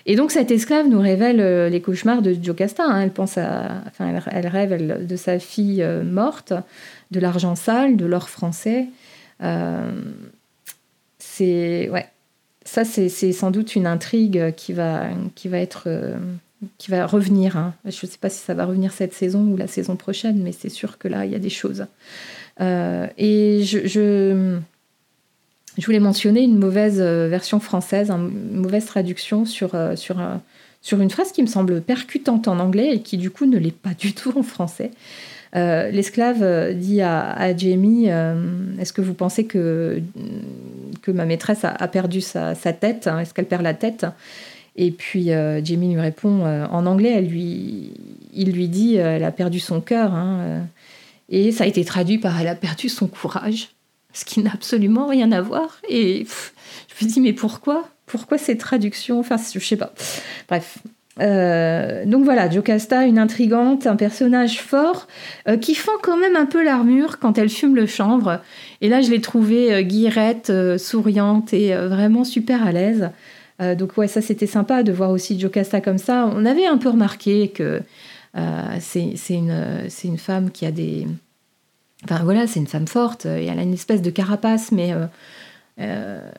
[0.06, 2.84] Et donc cette esclave nous révèle euh, les cauchemars de Jocasta.
[2.86, 3.02] Hein.
[3.02, 6.54] Elle pense enfin, elle, rêve de sa fille morte,
[7.12, 8.88] de l'argent sale, de l'or français.
[9.44, 9.92] Euh,
[11.20, 12.08] c'est ouais,
[12.64, 16.18] ça c'est sans doute une intrigue qui va qui va être euh,
[16.78, 17.58] qui va revenir.
[17.58, 17.74] Hein.
[17.86, 20.52] Je ne sais pas si ça va revenir cette saison ou la saison prochaine, mais
[20.52, 21.86] c'est sûr que là, il y a des choses.
[22.60, 24.60] et je, je,
[25.86, 30.18] voulais mentionner une mauvaise version française, une mauvaise traduction sur, sur,
[30.82, 33.72] sur une phrase qui me semble percutante en anglais et qui du coup ne l'est
[33.72, 34.92] pas du tout en français.
[35.56, 38.36] Euh, l'esclave euh, dit à, Jamie euh,
[38.80, 40.02] Est-ce que vous pensez que,
[41.02, 44.06] que ma maîtresse a, perdu sa, tête Est-ce qu'elle perd la tête?
[44.78, 45.30] Et puis
[45.64, 47.94] Jamie lui répond en anglais lui,
[48.34, 50.14] Il lui dit Elle a perdu son cœur.
[50.14, 50.62] Hein,
[51.30, 53.70] et ça a été traduit par Elle a perdu son courage,
[54.14, 55.82] ce qui n'a absolument rien à voir.
[55.90, 56.28] Et
[57.00, 57.90] je me dis Mais pourquoi?
[58.06, 59.94] Pourquoi ces traductions Enfin, je sais pas.
[60.48, 60.78] Bref,
[61.20, 65.08] euh, donc voilà, Jocasta, une intrigante, un personnage fort,
[65.48, 68.42] euh, qui fend quand même un peu l'armure quand elle fume le chanvre.
[68.82, 73.10] Et là, je l'ai trouvée euh, guirette, souriante et vraiment super à l'aise.
[73.60, 76.30] Donc ouais, ça c'était sympa de voir aussi Jocasta comme ça.
[76.34, 77.82] On avait un peu remarqué que
[78.80, 81.08] c'est une, femme qui a des...
[82.04, 84.94] Enfin voilà, c'est une femme forte, et elle a une espèce de carapace, mais
[85.80, 86.32] euh,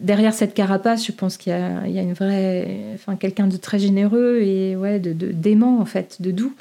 [0.00, 4.40] derrière cette carapace, je pense qu'il y, a une vraie, enfin quelqu'un de très généreux
[4.40, 6.54] et ouais, de, d'aimant en fait, de doux,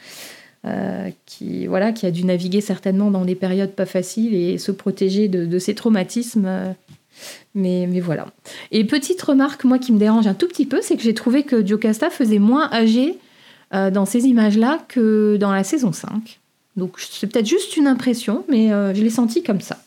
[0.65, 4.71] euh, qui voilà, qui a dû naviguer certainement dans des périodes pas faciles et se
[4.71, 6.75] protéger de, ses traumatismes.
[7.17, 8.27] Euh, mais, mais voilà.
[8.71, 11.43] Et petite remarque, moi qui me dérange un tout petit peu, c'est que j'ai trouvé
[11.43, 13.17] que Jocasta faisait moins âgé
[13.71, 16.39] dans ces images-là que dans la saison 5.
[16.77, 19.77] Donc c'est peut-être juste une impression, mais je l'ai senti comme ça.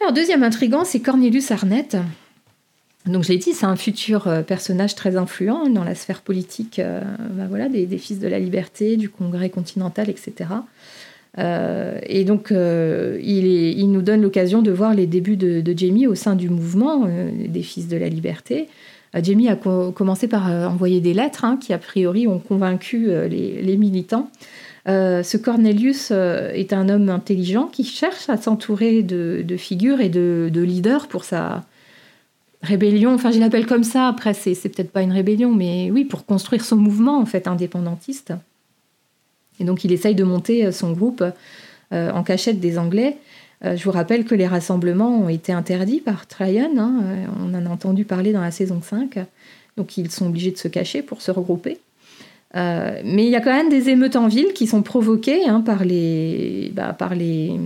[0.00, 1.96] Alors, deuxième intrigant, c'est Cornelius Arnett.
[3.06, 6.78] Donc, je l'ai dit, c'est un futur euh, personnage très influent dans la sphère politique
[6.78, 10.50] euh, bah voilà, des, Fils de la Liberté, du Congrès continental, etc.
[11.38, 16.34] Euh, et donc, il, nous donne l'occasion de voir les débuts de, Jamie au sein
[16.34, 17.08] du mouvement
[17.48, 18.68] des Fils de la Liberté.
[19.22, 24.30] Jamie a commencé par envoyer des lettres hein, qui, a priori, ont convaincu les militants.
[24.88, 30.08] Euh, ce Cornelius euh, est un homme intelligent qui cherche à s'entourer de, figures et
[30.08, 31.64] de, leaders pour sa
[32.62, 33.14] rébellion.
[33.14, 34.06] Enfin, je l'appelle comme ça.
[34.06, 38.32] Après, c'est, peut-être pas une rébellion, mais oui, pour construire son mouvement en fait indépendantiste.
[39.60, 41.24] Et donc, il essaye de monter euh, son groupe
[41.92, 43.16] en cachette des Anglais.
[43.62, 46.72] je vous rappelle que les rassemblements ont été interdits par Tryon.
[46.76, 49.20] Hein, on en a entendu parler dans la saison 5.
[49.76, 51.78] Donc, ils sont obligés de se cacher pour se regrouper.
[52.54, 55.60] Euh, mais il y a quand même des émeutes en ville qui sont provoquées hein,
[55.60, 57.60] par, les, bah, par les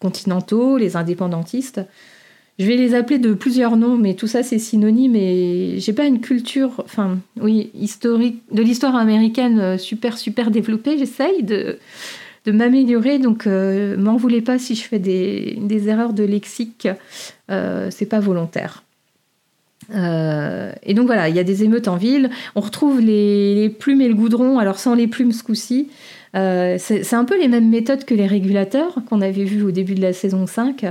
[0.00, 1.80] continentaux, les indépendantistes.
[2.58, 6.06] Je vais les appeler de plusieurs noms, mais tout ça c'est synonyme et j'ai pas
[6.06, 10.96] une culture, enfin oui, historique de l'histoire américaine euh, super super développée.
[10.96, 11.78] J'essaye de,
[12.46, 16.88] de m'améliorer, donc euh, m'en voulez pas si je fais des, des erreurs de lexique,
[17.50, 18.84] euh, c'est pas volontaire.
[19.94, 22.30] Euh, et donc voilà, il y a des émeutes en ville.
[22.54, 25.88] On retrouve les, plumes et le goudron, alors sans les plumes ce coup-ci.
[26.34, 29.94] Euh, c'est un peu les mêmes méthodes que les régulateurs qu'on avait vus au début
[29.94, 30.84] de la saison 5.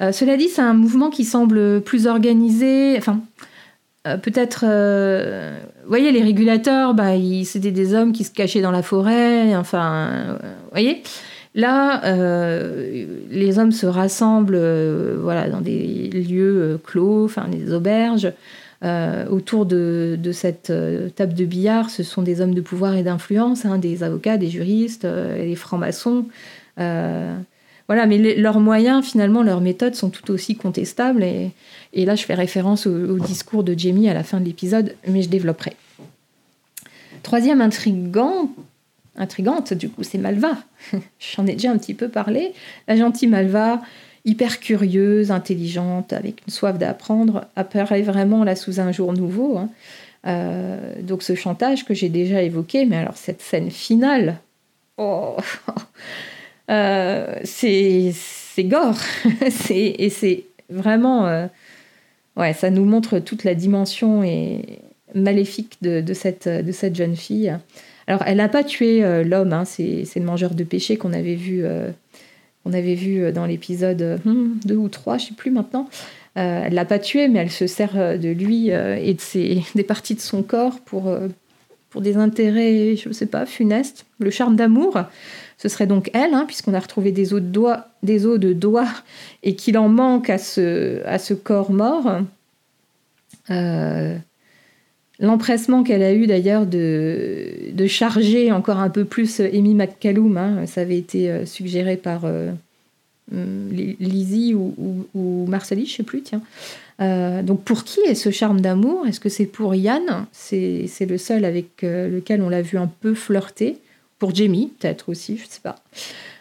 [0.00, 2.96] Euh, cela dit, c'est un mouvement qui semble plus organisé.
[2.98, 3.20] Enfin,
[4.04, 4.64] peut-être.
[4.64, 7.12] vous voyez, les régulateurs, bah,
[7.44, 9.56] c'était des hommes qui se cachaient dans la forêt.
[9.56, 11.02] Enfin, vous voyez
[11.56, 17.72] Là, euh, les hommes se rassemblent euh, voilà, dans des lieux euh, clos, enfin des
[17.72, 18.30] auberges.
[19.30, 20.70] autour de, cette
[21.16, 24.48] table de billard, ce sont des hommes de pouvoir et d'influence, hein, des avocats, des
[24.48, 26.26] juristes, des francs-maçons.
[27.88, 31.22] Voilà, mais leurs moyens, finalement, leurs méthodes sont tout aussi contestables.
[31.22, 31.52] Et,
[32.04, 35.28] là, je fais référence au, discours de Jamie à la fin de l'épisode, mais je
[35.28, 35.76] développerai.
[37.22, 38.50] Troisième intrigant
[39.18, 40.58] intrigante, du coup, c'est Malva.
[41.18, 42.52] J'en ai déjà un petit peu parlé.
[42.86, 43.80] La gentille Malva,
[44.26, 49.56] hyper curieuse, intelligente, avec une soif d'apprendre, apparaît vraiment là sous un jour nouveau.
[49.56, 49.70] Hein.
[50.26, 54.38] Euh, donc ce chantage que j'ai déjà évoqué, mais alors cette scène finale,
[54.98, 55.36] oh,
[56.70, 58.12] euh, c'est
[58.64, 58.98] gore.
[59.70, 61.26] et c'est vraiment...
[61.26, 61.46] Euh,
[62.36, 64.80] ouais, ça nous montre toute la dimension et
[65.14, 67.54] maléfique de, cette, de cette jeune fille.
[68.06, 71.34] Alors, elle n'a pas tué euh, l'homme, hein, c'est, le mangeur de péché qu'on avait
[71.34, 71.64] vu,
[72.66, 75.88] avait vu dans l'épisode 2 ou 3, je ne sais plus maintenant.
[76.34, 80.14] elle l'a pas tué, mais elle se sert de lui et de ses, des parties
[80.14, 81.16] de son corps pour,
[81.90, 84.04] pour des intérêts, je ne sais pas, funestes.
[84.18, 84.98] Le charme d'amour,
[85.58, 88.94] ce serait donc elle, hein, puisqu'on a retrouvé des os de doigts,
[89.42, 92.20] et qu'il en manque à ce, corps mort.
[95.18, 100.82] L'empressement qu'elle a eu d'ailleurs de, charger encore un peu plus Amy McCallum, hein, ça
[100.82, 102.52] avait été euh, suggéré par, euh,
[103.32, 104.74] Lizzie ou,
[105.14, 106.42] ou, je sais plus, tiens.
[107.42, 109.06] donc pour qui est ce charme d'amour?
[109.06, 113.14] Est-ce que c'est pour Yann C'est le seul avec lequel on l'a vu un peu
[113.14, 113.78] flirter.
[114.18, 115.76] Pour Jamie, peut-être aussi, je ne sais pas.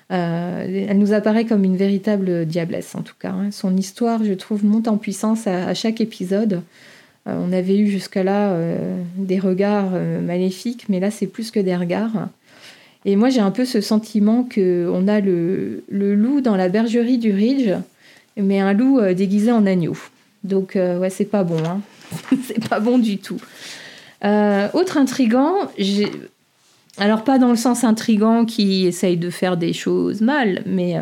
[0.10, 3.32] elle nous apparaît comme une véritable diablesse, en tout cas.
[3.32, 3.52] Hein.
[3.52, 6.62] Son histoire, je trouve, monte en puissance à chaque épisode.
[7.28, 11.60] Euh, on avait eu jusque-là euh, des regards euh, maléfiques, mais là, c'est plus que
[11.60, 12.30] des regards.
[13.04, 17.32] Et moi, j'ai un peu ce sentiment qu'on a le, loup dans la bergerie du
[17.32, 17.72] Ridge,
[18.38, 19.96] mais un loup déguisé en agneau.
[20.44, 21.64] Donc, ouais, c'est pas bon.
[21.66, 21.82] Hein.
[22.44, 23.40] c'est pas bon du tout.
[24.24, 25.54] autre intrigant,
[26.98, 30.96] alors pas dans le sens intrigant qui essaye de faire des choses mal, mais,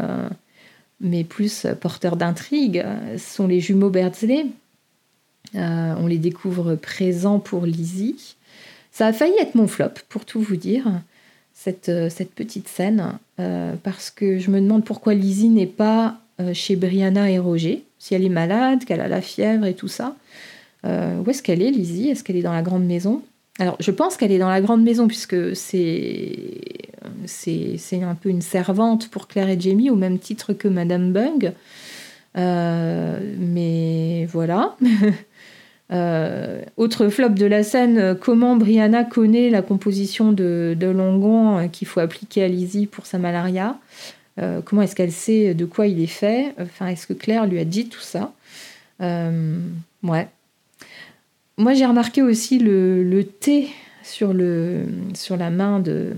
[0.99, 2.83] mais plus porteur d'intrigue,
[3.17, 4.47] sont les jumeaux Beardsley.
[5.55, 8.35] Euh, on les découvre présents pour Lizzie.
[8.91, 10.85] Ça a failli être mon flop, pour tout vous dire,
[11.53, 16.19] cette, euh, petite scène, euh, parce que je me demande pourquoi Lizzie n'est pas
[16.53, 20.15] chez Brianna et Roger, si elle est malade, qu'elle a la fièvre et tout ça.
[20.83, 22.09] où est-ce qu'elle est, Lizzie?
[22.09, 23.21] Est-ce qu'elle est dans la grande maison?
[23.59, 26.91] Alors, je pense qu'elle est dans la grande maison, puisque c'est,
[28.01, 31.53] un peu une servante pour Claire et Jamie, au même titre que Madame Bung.
[32.35, 34.75] mais voilà.
[35.91, 41.59] Euh, autre flop de la scène, euh, comment Brianna connaît la composition de, de Longon
[41.59, 43.77] euh, qu'il faut appliquer à Lizzie pour sa malaria?
[44.65, 46.55] Comment est-ce qu'elle sait de quoi il est fait?
[46.59, 48.33] Enfin, est-ce que Claire lui a dit tout ça?
[48.99, 50.27] Ouais.
[51.57, 53.69] Moi, j'ai remarqué aussi le, le thé
[54.03, 56.13] sur, le, sur la main de,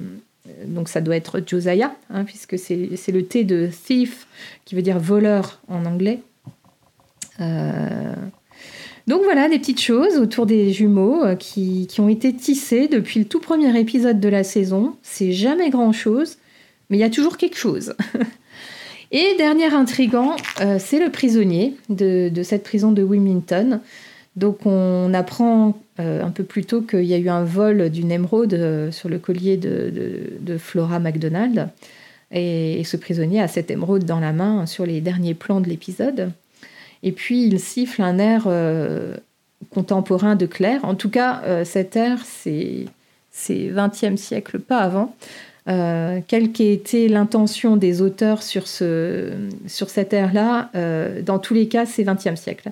[0.68, 2.76] donc ça doit être Josiah, hein, puisque c'est
[3.12, 4.28] le thé de thief,
[4.66, 6.20] qui veut dire voleur en anglais.
[7.42, 8.14] Euh,
[9.08, 13.26] donc voilà des petites choses autour des jumeaux euh, qui, ont été tissées depuis le
[13.26, 14.96] tout premier épisode de la saison.
[15.04, 16.38] C'est jamais grand-chose,
[16.90, 17.94] mais il y a toujours quelque chose.
[19.12, 23.80] Et dernier intrigant, euh, c'est le prisonnier de, cette prison de Wilmington.
[24.36, 28.12] Donc on apprend euh, un peu plus tôt qu'il y a eu un vol d'une
[28.12, 31.70] émeraude sur le collier de, Flora McDonald.
[32.32, 36.32] Et, ce prisonnier a cette émeraude dans la main sur les derniers plans de l'épisode.
[37.04, 39.16] Et puis il siffle un air euh,
[39.70, 40.84] contemporain de Claire.
[40.84, 42.86] En tout cas, euh, cet air, c'est,
[43.32, 45.16] c'est 20e siècle, pas avant.
[45.68, 49.32] Euh, quelle qu'ait été l'intention des auteurs sur, ce,
[49.66, 50.70] sur cet air-là,
[51.24, 52.72] dans tous les cas, c'est 20e siècle.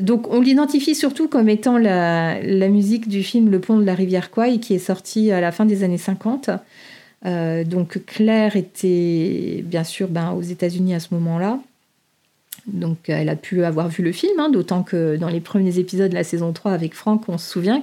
[0.00, 4.30] donc on l'identifie surtout comme étant la, musique du film Le pont de la rivière
[4.30, 6.50] Kwai, qui est sorti à la fin des années 50.
[7.24, 11.58] donc Claire était bien sûr ben, aux États-Unis à ce moment-là.
[12.68, 16.10] Donc elle a pu avoir vu le film, hein, d'autant que dans les premiers épisodes
[16.10, 17.80] de la saison 3 avec Franck, on se souvient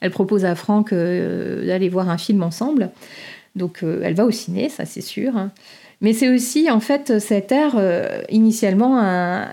[0.00, 2.90] qu'elle propose à Franck euh, d'aller voir un film ensemble.
[3.56, 5.32] Donc euh, elle va au ciné, ça c'est sûr.
[6.02, 8.98] Mais c'est aussi en fait cette ère, euh, initialement,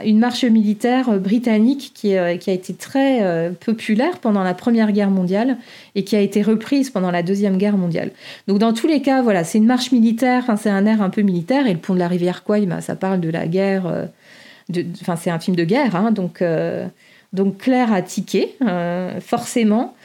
[0.05, 5.57] une marche militaire britannique qui, a été très populaire pendant la Première Guerre mondiale
[5.95, 8.11] et qui a été reprise pendant la Deuxième Guerre mondiale.
[8.47, 11.21] Donc dans tous les cas, voilà, c'est une marche militaire, c'est un air un peu
[11.21, 14.07] militaire et le pont de la rivière Kwai, bah, ça parle de la guerre
[15.01, 16.43] Enfin, c'est un film de guerre, hein, donc,
[17.31, 18.55] donc Claire a tiqué,
[19.21, 19.95] forcément.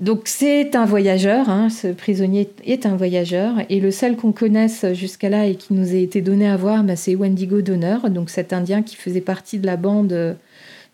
[0.00, 4.86] Donc c'est un voyageur, hein, ce prisonnier est un voyageur, et le seul qu'on connaisse
[4.92, 8.30] jusqu'à là et qui nous a été donné à voir, bah, c'est Wendigo Donner, donc
[8.30, 10.36] cet Indien qui faisait partie de la bande,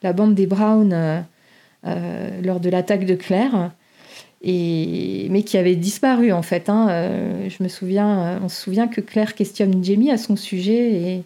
[0.02, 0.94] la bande des Browns
[1.86, 3.72] euh, lors de l'attaque de Claire,
[4.42, 6.70] mais qui avait disparu en fait.
[6.70, 6.88] Hein.
[7.48, 11.24] je me souviens, on se souvient que Claire questionne Jamie à son sujet et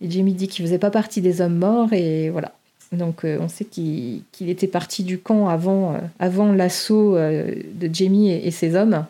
[0.00, 2.52] et Jamie dit qu'il faisait pas partie des hommes morts et voilà.
[2.94, 8.30] Donc euh, on sait qu'il était parti du camp avant, euh, l'assaut euh, de Jamie
[8.30, 9.06] et, ses hommes.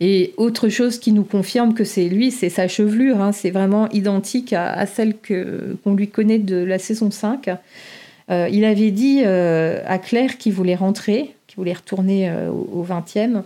[0.00, 3.20] Et autre chose qui nous confirme que c'est lui, c'est sa chevelure.
[3.20, 3.32] Hein.
[3.32, 7.50] c'est vraiment identique à, celle qu'on lui connaît de la saison 5.
[8.28, 13.42] il avait dit à Claire qu'il voulait rentrer, qu'il voulait retourner au, au 20e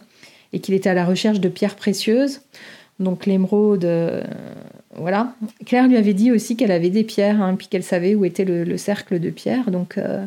[0.55, 2.41] et qu'il était à la recherche de pierres précieuses.
[3.01, 3.87] Donc l'émeraude,
[4.99, 5.35] voilà.
[5.65, 8.45] Claire lui avait dit aussi qu'elle avait des pierres, hein, puis qu'elle savait où était
[8.45, 9.71] le, cercle de pierres.
[9.71, 10.25] Donc euh,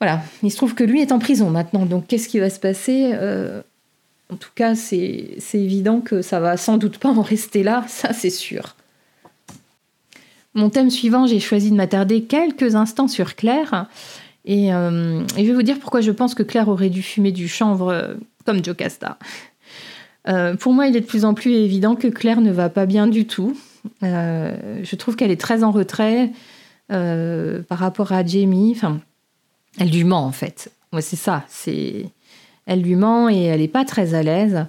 [0.00, 0.22] voilà.
[0.42, 1.86] Il se trouve que lui est en prison maintenant.
[1.86, 3.62] Donc qu'est-ce qui va se passer euh,
[4.32, 8.12] En tout cas, c'est évident que ça va sans doute pas en rester là, ça
[8.12, 8.76] c'est sûr.
[10.54, 13.86] Mon thème suivant, j'ai choisi de m'attarder quelques instants sur Claire.
[14.44, 17.32] Et, euh, et, je vais vous dire pourquoi je pense que Claire aurait dû fumer
[17.32, 19.18] du chanvre comme Jocasta.
[20.28, 22.86] Euh, pour moi, il est de plus en plus évident que Claire ne va pas
[22.86, 23.56] bien du tout.
[24.02, 26.30] Euh, je trouve qu'elle est très en retrait
[26.92, 28.72] euh, par rapport à Jamie.
[28.76, 29.00] Enfin,
[29.78, 30.70] elle lui ment en fait.
[30.92, 31.44] Moi, c'est ça.
[31.48, 32.06] C'est
[32.66, 34.66] elle lui ment et elle n'est pas très à l'aise.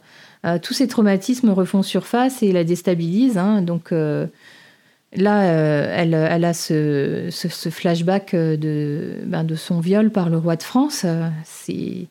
[0.62, 3.38] tous ces traumatismes refont surface et la déstabilisent.
[3.38, 3.62] Hein.
[3.62, 7.30] donc là, elle, a ce,
[7.70, 11.06] flashback de, ben, de son viol par le roi de France.
[11.44, 12.08] c'est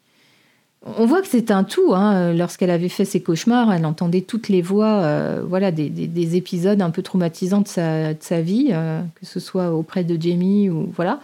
[0.97, 1.95] on voit que c'est un tout.
[1.95, 2.33] Hein.
[2.33, 6.91] Lorsqu'elle avait fait ses cauchemars, elle entendait toutes les voix, euh, voilà, des, épisodes un
[6.91, 11.21] peu traumatisants de sa, vie, euh, que ce soit auprès de Jamie ou voilà.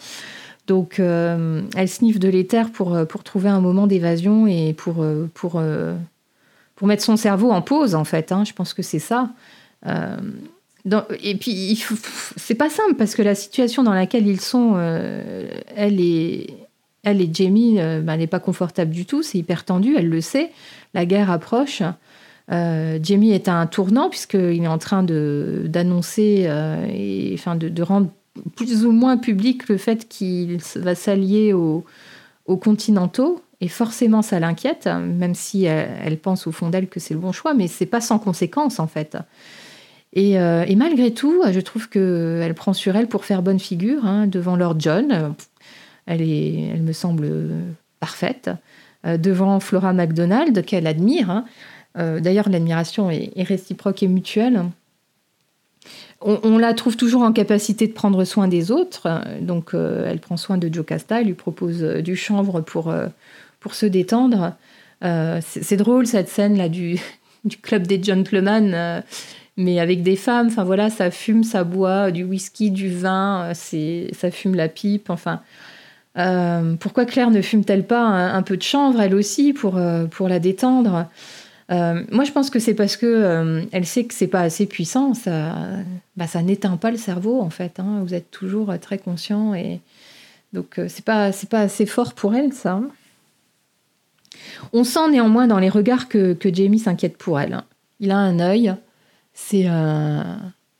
[0.66, 5.04] Donc, euh, elle sniffe de l'éther pour, pour trouver un moment d'évasion et pour,
[5.34, 5.62] pour,
[6.76, 8.32] pour mettre son cerveau en pause, en fait.
[8.32, 8.44] Hein.
[8.44, 9.30] Je pense que c'est ça.
[9.86, 11.84] et puis,
[12.36, 14.76] c'est pas simple parce que la situation dans laquelle ils sont,
[15.76, 16.46] elle est
[17.04, 20.20] elle et Jamie euh, bah, n'est pas confortable du tout, c'est hyper tendu, elle le
[20.20, 20.50] sait.
[20.94, 21.82] La guerre approche.
[22.50, 28.10] Euh, Jamie est à un tournant puisqu'il est en train d'annoncer euh, et de, rendre
[28.56, 31.84] plus ou moins public le fait qu'il va s'allier aux,
[32.46, 33.40] continentaux.
[33.60, 37.32] Et forcément, ça l'inquiète, même si elle, pense au fond d'elle que c'est le bon
[37.32, 39.16] choix, mais c'est pas sans conséquence en fait.
[40.12, 40.36] Et,
[40.76, 44.76] malgré tout, je trouve qu'elle prend sur elle pour faire bonne figure hein, devant Lord
[44.78, 45.34] John.
[46.06, 47.50] Elle, est, elle me semble
[48.00, 48.50] parfaite.
[49.06, 51.30] Euh, devant Flora MacDonald, qu'elle admire.
[51.30, 51.44] Hein.
[51.98, 54.64] Euh, d'ailleurs, l'admiration est, réciproque et mutuelle.
[56.22, 59.20] On, la trouve toujours en capacité de prendre soin des autres.
[59.42, 62.94] Donc, euh, elle prend soin de Jocasta, elle lui propose du chanvre pour,
[63.60, 64.54] pour se détendre.
[65.02, 66.98] c'est drôle cette scène là du,
[67.44, 69.02] du club des gentlemen,
[69.58, 70.46] mais avec des femmes.
[70.46, 75.10] Enfin voilà, ça fume, ça boit du whisky, du vin, ça fume la pipe.
[75.10, 75.42] Enfin,
[76.16, 80.28] euh, pourquoi Claire ne fume-t-elle pas un, peu de chanvre, elle aussi, pour, euh, pour
[80.28, 81.06] la détendre?
[81.70, 85.14] Euh, Moi, je pense que c'est parce que elle sait que c'est pas assez puissant.
[85.14, 85.54] Ça,
[86.16, 87.80] bah, ça n'éteint pas le cerveau, en fait.
[87.80, 88.02] Hein.
[88.04, 89.54] Vous êtes toujours très conscient.
[89.54, 89.80] Et...
[90.52, 92.80] Donc, c'est pas, c'est pas assez fort pour elle, ça.
[94.72, 97.62] On sent néanmoins dans les regards que, que Jamie s'inquiète pour elle.
[97.98, 98.74] Il a un œil.
[99.32, 99.66] C'est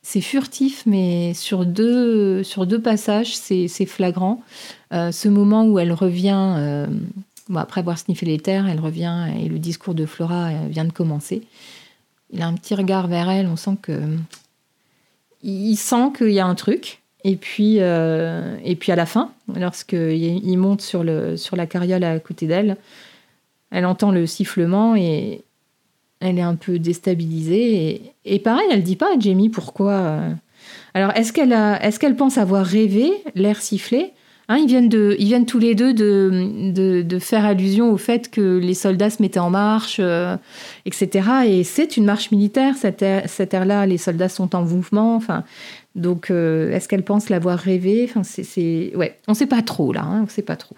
[0.07, 4.43] c'est furtif, mais sur deux, sur deux passages, c'est flagrant.
[4.93, 6.85] Euh, ce moment où elle revient, euh,
[7.55, 10.91] après avoir sniffé les terres, elle revient et le discours de Flora euh, vient de
[10.91, 11.41] commencer.
[12.31, 13.99] Il a un petit regard vers elle, on sent que.
[15.41, 17.01] Il sent qu'il y a un truc.
[17.23, 22.19] Et puis, et puis à la fin, lorsqu'il monte sur, le, sur la carriole à
[22.19, 22.77] côté d'elle,
[23.71, 25.41] elle entend le sifflement et,
[26.25, 28.01] elle est un peu déstabilisée.
[28.25, 29.91] Et, pareil, elle dit pas à Jamie pourquoi.
[29.91, 30.31] Euh.
[30.93, 34.13] Alors, est-ce qu'elle est pense avoir rêvé l'air sifflé
[34.47, 36.71] hein, ils, viennent de, ils viennent tous les deux de,
[37.01, 40.37] de, faire allusion au fait que les soldats se mettaient en marche, euh,
[40.85, 41.29] etc.
[41.47, 43.03] Et c'est une marche militaire, cette
[43.53, 45.15] air-là, les soldats sont en mouvement.
[45.15, 45.43] Enfin,
[45.95, 49.93] donc, euh, est-ce qu'elle pense l'avoir rêvé enfin, c'est, ouais, On ne sait pas trop,
[49.93, 50.75] là, hein, on ne sait pas trop.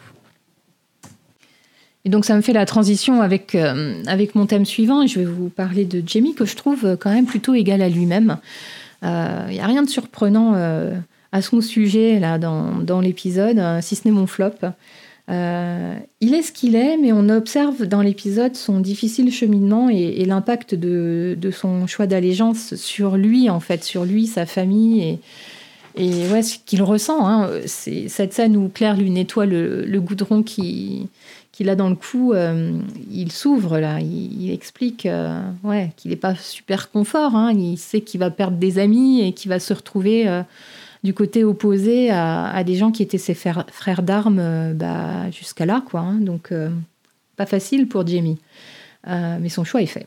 [2.08, 5.26] Et donc ça me fait la transition avec, euh, avec mon thème suivant, je vais
[5.26, 8.38] vous parler de Jamie, que je trouve quand même plutôt égal à lui-même.
[9.02, 10.94] Il euh, n'y a rien de surprenant euh,
[11.34, 14.54] à son sujet là dans, dans l'épisode, si ce n'est mon flop.
[15.28, 20.76] il est ce qu'il est, mais on observe dans l'épisode son difficile cheminement et, l'impact
[20.76, 25.20] de, de, son choix d'allégeance sur lui, en fait, sur lui, sa famille et,
[25.98, 27.28] et ouais, ce qu'il ressent.
[27.28, 27.50] Hein.
[27.66, 31.10] Cette scène où Claire lui nettoie le goudron qui,
[31.58, 32.78] qu'il a dans le cou, euh,
[33.12, 37.52] il s'ouvre là, il, explique euh, ouais, qu'il n'est pas super confort, hein.
[37.52, 40.44] il sait qu'il va perdre des amis et qu'il va se retrouver euh,
[41.04, 46.02] du côté opposé à, des gens qui étaient ses frères, d'armes bah, jusqu'à là, quoi.
[46.02, 46.20] Hein.
[46.20, 46.54] donc
[47.38, 48.38] pas facile pour Jamie,
[49.08, 50.06] mais son choix est fait.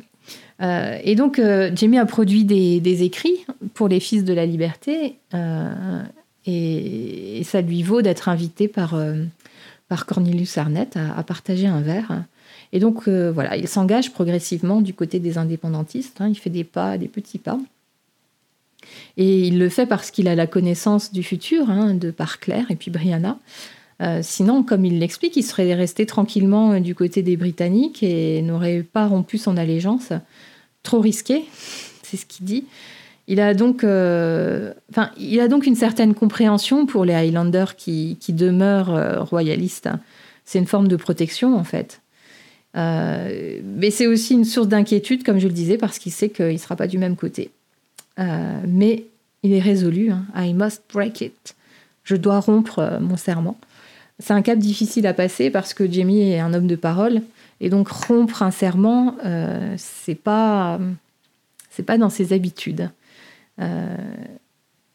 [0.61, 1.41] et donc
[1.75, 3.45] Jamie a produit des, écrits
[3.75, 5.17] pour les Fils de la Liberté
[6.47, 8.95] et, et, ça lui vaut d'être invité par
[9.91, 12.23] par Cornelius Arnett à, partager un verre.
[12.73, 16.21] Et donc, euh, voilà, il s'engage progressivement du côté des indépendantistes.
[16.21, 16.29] Hein.
[16.29, 17.59] il fait des pas, des petits pas.
[19.17, 22.71] Et il le fait parce qu'il a la connaissance du futur, hein, de par Claire
[22.71, 23.37] et puis Brianna.
[24.01, 28.85] Euh, sinon, comme il l'explique, il serait resté tranquillement du côté des Britanniques et n'aurait
[28.85, 30.13] pas rompu son allégeance.
[30.85, 31.47] Trop risqué,
[32.05, 32.65] c'est ce qu'il dit.
[33.31, 38.19] Il a donc, euh, enfin, il a donc une certaine compréhension pour les Highlanders qui,
[38.31, 39.89] demeurent euh, royalistes.
[40.45, 42.01] C'est une forme de protection en fait.
[42.77, 46.55] Euh, mais c'est aussi une source d'inquiétude, comme je le disais, parce qu'il sait qu'il
[46.55, 47.53] ne sera pas du même côté.
[48.19, 49.05] mais
[49.45, 50.11] il est résolu.
[50.11, 50.25] Hein.
[50.35, 51.55] I must break it.
[52.03, 53.61] Je dois rompre mon serment.
[54.19, 57.23] C'est un cap difficile à passer parce que Jamie est un homme de parole.
[57.61, 59.15] Et donc rompre un serment,
[59.77, 60.81] c'est pas,
[61.71, 62.91] c'est pas dans ses habitudes.
[63.61, 63.97] Euh,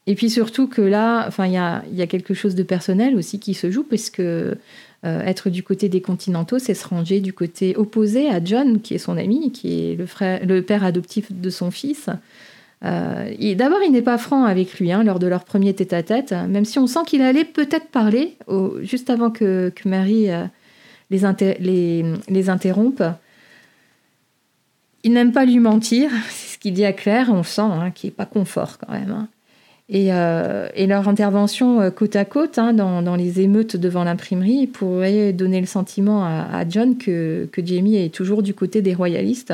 [0.07, 1.57] et puis surtout que là, il y
[2.01, 4.55] a, quelque chose de personnel aussi qui se joue, puisque euh,
[5.03, 8.99] être du côté des continentaux, c'est se ranger du côté opposé à John, qui est
[8.99, 12.09] son ami, qui est le, père adoptif de son fils.
[12.81, 16.77] D'abord, il n'est pas franc avec lui hein, lors de leur premier tête-à-tête, même si
[16.77, 18.37] on sent qu'il allait peut-être parler
[18.83, 20.29] juste avant que, que Marie
[21.09, 23.03] les, interrompe.
[25.03, 26.09] Il n'aime pas lui mentir,
[26.65, 29.11] qu'il dit à Claire, on sent hein, qu'il n'est pas confort quand même.
[29.11, 29.27] Hein.
[29.93, 35.31] Euh, et, leur intervention euh, côte à côte hein, dans, les émeutes devant l'imprimerie pourrait
[35.31, 39.53] donner le sentiment à, John que, Jamie est toujours du côté des royalistes.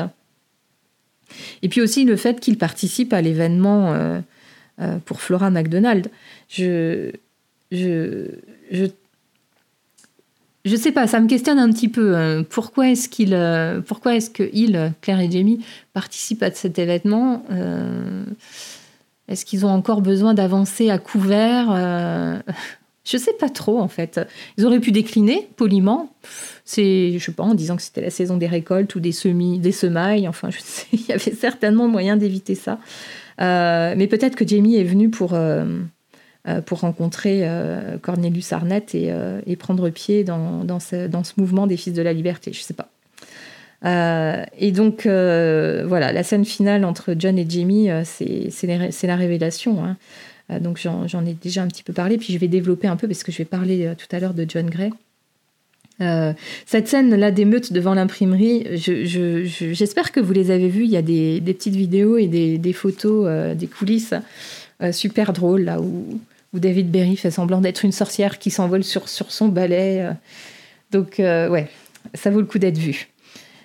[1.60, 4.20] Et puis aussi le fait qu'il participe à l'événement euh,
[5.04, 6.08] pour Flora McDonald.
[6.48, 7.10] Je,
[7.70, 8.24] je,
[8.70, 8.86] je
[10.64, 12.16] je sais pas, ça me questionne un petit peu.
[12.16, 12.44] Hein.
[12.48, 17.44] pourquoi est-ce qu'il, euh, pourquoi est-ce que il, Claire et Jamie, participent à cet événement
[17.50, 18.24] euh,
[19.26, 22.38] Est-ce qu'ils ont encore besoin d'avancer à couvert euh,
[23.04, 24.20] Je sais pas trop en fait.
[24.56, 26.14] Ils auraient pu décliner poliment.
[26.64, 29.58] C'est, je sais pas, en disant que c'était la saison des récoltes ou des semis,
[29.58, 30.28] des semailles.
[30.28, 32.78] Enfin, je sais, il y avait certainement moyen d'éviter ça.
[33.40, 35.80] mais peut-être que Jamie est venu pour euh,
[36.66, 41.94] pour rencontrer euh, Cornelius Arnett euh, et, prendre pied dans, dans, ce, mouvement des Fils
[41.94, 42.52] de la Liberté.
[42.52, 42.90] Je ne sais pas.
[44.58, 49.84] et donc, voilà, la scène finale entre John et Jamie, c'est la révélation.
[49.84, 49.96] Hein.
[50.58, 53.22] donc, j'en ai déjà un petit peu parlé, puis je vais développer un peu parce
[53.22, 54.90] que je vais parler tout à l'heure de John Gray.
[56.66, 60.84] cette scène-là d'émeute devant l'imprimerie, j'espère que vous les avez vues.
[60.84, 64.14] Il y a des, des petites vidéos et des, des photos, des coulisses
[64.90, 66.18] super drôles, là où,
[66.52, 70.00] où David Berry fait semblant d'être une sorcière qui s'envole sur, sur son balai.
[70.00, 70.12] Euh.
[70.90, 71.68] Donc, euh, ouais,
[72.14, 73.08] ça vaut le coup d'être vu.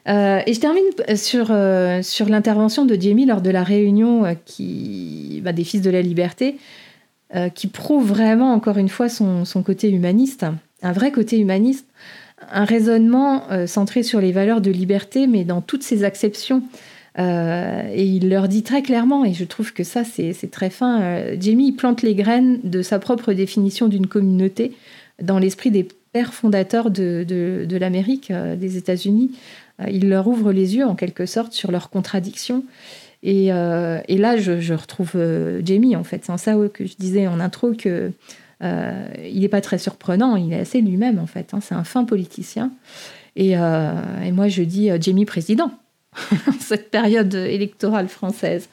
[0.08, 0.84] Euh, et je termine
[1.18, 1.48] sur,
[2.06, 6.58] sur l'intervention de Jamie lors de la réunion qui, bah, des Fils de la Liberté,
[7.56, 10.46] qui prouve vraiment, encore une fois, son, son, côté humaniste,
[10.82, 11.86] un vrai côté humaniste,
[12.50, 16.64] un raisonnement centré sur les valeurs de liberté, mais dans toutes ses acceptions.
[17.20, 21.02] Euh, et il leur dit très clairement, et je trouve que ça c'est très fin,
[21.02, 24.74] euh, Jamie plante les graines de sa propre définition d'une communauté
[25.22, 29.32] dans l'esprit des pères fondateurs de, l'Amérique, euh, des États-Unis.
[29.90, 32.64] il leur ouvre les yeux en quelque sorte sur leurs contradictions.
[33.24, 35.18] Et, là, je, retrouve
[35.66, 36.24] Jamie en fait.
[36.24, 38.12] C'est ça que je disais en intro que
[38.62, 41.54] il n'est pas très surprenant, il est assez lui-même en fait.
[41.54, 41.60] Hein.
[41.62, 42.72] c'est un fin politicien.
[43.36, 45.72] Et moi, je dis Jamie président.
[46.60, 48.70] cette période électorale française.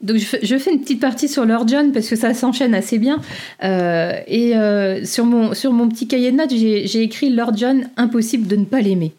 [0.00, 3.20] Donc je fais une petite partie sur Lord John parce que ça s'enchaîne assez bien.
[3.64, 7.88] Euh, et euh, sur, mon, sur mon petit cahier de notes, j'ai écrit Lord John,
[7.96, 9.12] impossible de ne pas l'aimer.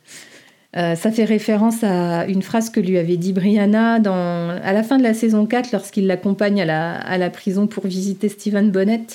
[0.78, 4.84] Euh, ça fait référence à une phrase que lui avait dit Brianna dans, à la
[4.84, 8.70] fin de la saison 4 lorsqu'il l'accompagne à la, à la, prison pour visiter Stephen
[8.72, 9.08] Bonnet.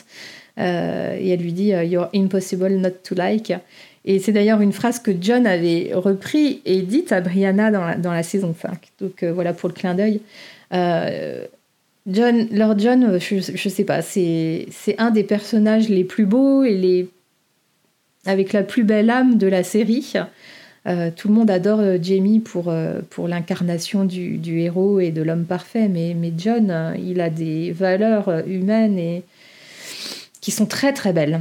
[0.59, 0.63] et
[1.31, 3.53] elle lui dit You're impossible not to like.
[4.05, 7.97] Et c'est d'ailleurs une phrase que John avait repris et dite à Brianna dans la,
[7.97, 8.79] dans la saison 5.
[9.01, 10.21] Donc euh, voilà pour le clin d'œil.
[10.73, 11.47] Euh,
[12.07, 14.67] John, Lord John, je, ne sais pas, c'est
[14.99, 17.09] un des personnages les plus beaux et les
[18.27, 20.13] avec la plus belle âme de la série.
[20.87, 22.75] Euh, tout le monde adore Jamie pour,
[23.09, 27.73] pour l'incarnation du, du, héros et de l'homme parfait, mais, mais John, il a des
[27.73, 29.23] valeurs humaines et
[30.43, 31.41] qui sont très très belles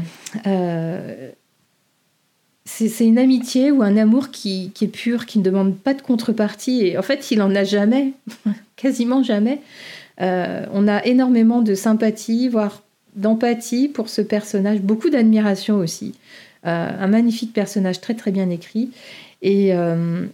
[2.66, 6.86] c'est une amitié ou un amour qui, est pur, qui ne demande pas de contrepartie.
[6.86, 8.14] Et en fait, il en a jamais,
[8.76, 9.59] quasiment jamais.
[10.22, 12.82] Euh, on a énormément de sympathie, voire
[13.16, 16.14] d'empathie pour ce personnage, beaucoup d'admiration aussi.
[16.66, 18.91] Euh, un magnifique personnage très très bien écrit
[19.41, 20.26] et, euh,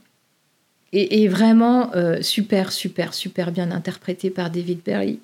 [0.94, 1.90] et, vraiment
[2.22, 5.20] super super super bien interprété par David Perry.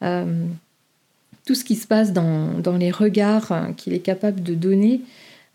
[0.00, 5.00] tout ce qui se passe dans, dans les regards qu'il est capable de donner,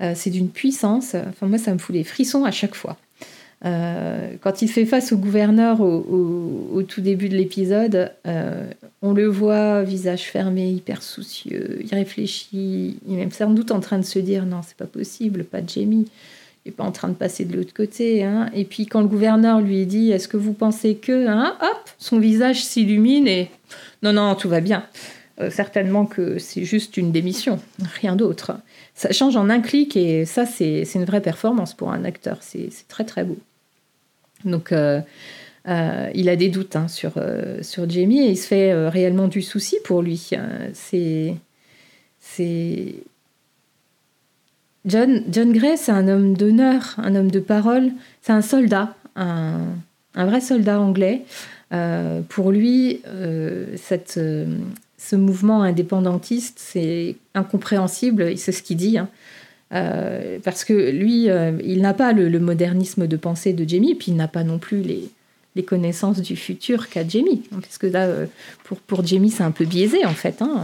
[0.02, 1.16] euh, c'est d'une puissance.
[1.16, 2.98] Enfin, moi, ça me fout les frissons à chaque fois.
[3.66, 8.70] Euh, quand il fait face au gouverneur au, tout début de l'épisode, euh,
[9.02, 13.82] on le voit, visage fermé, hyper soucieux, il réfléchit, il est même sans doute en
[13.82, 16.08] train de se dire non, c'est pas possible, pas de Jamie,
[16.66, 18.24] il n'est pas en train de passer de l'autre côté.
[18.24, 18.50] Hein.
[18.54, 22.20] Et puis quand le gouverneur lui dit est-ce que vous pensez que, hein, hop, son
[22.20, 23.52] visage s'illumine et
[24.04, 24.86] non, non, tout va bien.
[25.50, 27.60] Certainement que c'est juste une démission,
[28.02, 28.58] rien d'autre
[29.00, 32.40] ça change en un clic et ça, c'est une vraie performance pour un acteur.
[32.42, 33.38] C'est très, très beau.
[34.44, 35.00] Donc, euh,
[35.70, 39.30] euh, il a des doutes hein, sur, euh, sur Jamie et il se fait réellement
[39.30, 40.32] du souci pour lui.
[40.74, 41.34] C'est.
[42.20, 42.96] C'est.
[44.86, 49.62] John, John Gray, c'est un homme d'honneur, un homme de parole, c'est un soldat, un,
[50.16, 51.22] un, vrai soldat anglais.
[52.28, 53.02] pour lui,
[53.76, 54.20] cette,
[55.00, 58.98] ce mouvement indépendantiste, c'est incompréhensible, c'est ce qu'il dit.
[58.98, 59.08] Hein.
[59.74, 64.12] Euh, parce que lui, euh, il n'a pas le, modernisme de pensée de Jamie, puis
[64.12, 65.10] il n'a pas non plus les,
[65.68, 67.44] connaissances du futur qu'a Jamie.
[67.52, 68.28] Parce que là, euh,
[68.64, 70.42] pour, pour Jamie, c'est un peu biaisé en fait.
[70.42, 70.64] Hein.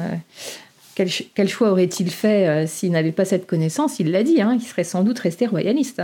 [0.96, 4.00] Quel, quel, choix aurait-il fait s'il n'avait pas cette connaissance?
[4.00, 6.02] Il l'a dit, hein, il serait sans doute resté royaliste.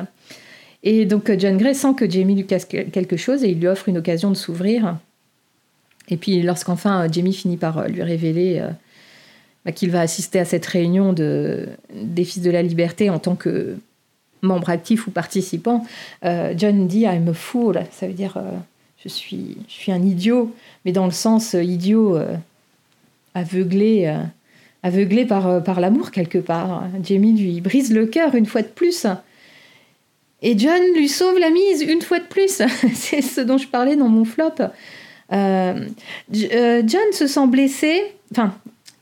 [0.84, 3.88] Et donc John Gray sent que Jamie lui casse quelque chose et il lui offre
[3.88, 4.98] une occasion de s'ouvrir.
[6.10, 8.62] Et puis lorsqu'enfin Jamie finit par lui révéler
[9.66, 13.36] bah, qu'il va assister à cette réunion de, des Fils de la Liberté en tant
[13.36, 13.78] que
[14.42, 15.86] membre actif ou participant,
[16.26, 18.58] euh, John dit I'm a fool, ça veut dire euh,
[19.04, 20.52] je, suis, je suis un idiot,
[20.84, 22.18] mais dans le sens euh, idiot
[23.36, 24.14] aveuglé,
[24.84, 26.84] aveuglé par, par l'amour quelque part.
[27.04, 29.06] Jamie lui brise le cœur une fois de plus.
[30.42, 32.62] Et John lui sauve la mise une fois de plus.
[32.96, 34.56] C'est ce dont je parlais dans mon flop.
[35.32, 38.02] John se sent blessé,
[38.32, 38.54] enfin,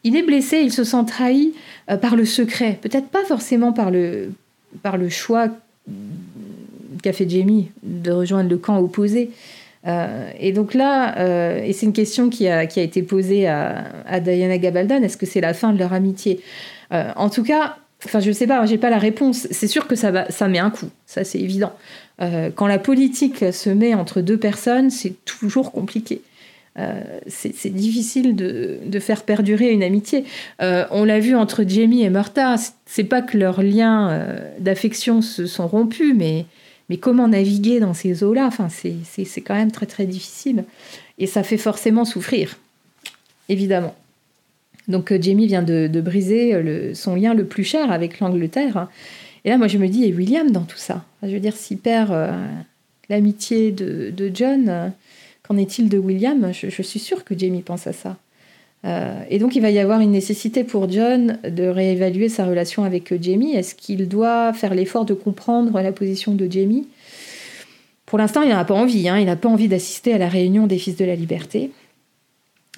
[0.03, 1.53] il est blessé, il se sent trahi
[1.89, 4.32] euh, par le secret, peut-être pas forcément par le,
[4.82, 5.47] par le choix
[7.01, 9.32] qu'a fait Jamie de rejoindre le camp opposé.
[9.88, 13.47] Euh, et donc là, euh, et c'est une question qui a, qui a été posée
[13.47, 16.41] à, à Diana Gabaldon, est-ce que c'est la fin de leur amitié?
[16.91, 19.47] En tout cas, enfin je sais pas, j'ai pas la réponse.
[19.51, 21.71] C'est sûr que ça, va, ça met un coup, ça c'est évident.
[22.20, 26.22] Quand la politique se met entre deux personnes, c'est toujours compliqué.
[26.80, 30.24] Euh, c'est difficile de, faire perdurer une amitié.
[30.61, 32.55] Euh, on l'a vu entre Jamie et Martha,
[32.86, 36.45] c'est pas que leurs liens euh, d'affection se sont rompus, mais,
[36.89, 38.45] mais comment naviguer dans ces eaux-là?
[38.45, 40.63] Enfin, C'est quand même très très difficile.
[41.17, 42.57] Et ça fait forcément souffrir,
[43.49, 43.95] évidemment.
[44.88, 48.88] Donc Jamie vient de, briser son lien le plus cher avec l'Angleterre.
[49.46, 51.06] Et là, moi, je me dis, et William dans tout ça?
[51.24, 52.14] Je veux dire, s'il perd
[53.10, 54.92] l'amitié de, John
[55.44, 56.52] Qu'en est-il de William?
[56.54, 58.18] Je, suis sûre que Jamie pense à ça.
[58.86, 62.84] Euh, et donc il va y avoir une nécessité pour John de réévaluer sa relation
[62.84, 63.54] avec Jamie.
[63.54, 66.88] Est-ce qu'il doit faire l'effort de comprendre la position de Jamie?
[68.06, 69.10] Pour l'instant, il n'a pas envie.
[69.10, 69.18] Hein.
[69.20, 71.72] il n'a pas envie d'assister à la réunion des Fils de la Liberté.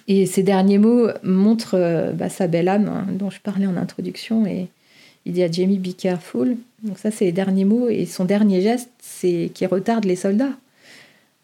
[0.08, 3.78] Et ces derniers mots montrent euh, bah, sa belle âme hein, dont je parlais en
[3.78, 4.46] introduction.
[4.46, 4.68] Et
[5.26, 6.58] il dit à Jamie, be careful.
[6.84, 7.90] Donc ça, c'est les derniers mots.
[7.90, 10.54] Et son dernier geste, c'est qu'il retarde les soldats.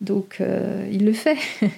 [0.02, 1.38] Donc euh, il le fait.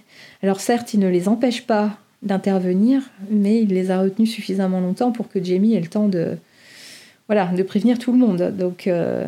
[0.42, 5.12] Alors certes, il ne les empêche pas d'intervenir, mais il les a retenus suffisamment longtemps
[5.12, 6.38] pour que Jamie ait le temps de,
[7.28, 8.54] voilà, de prévenir tout le monde.
[8.58, 9.26] Donc, euh,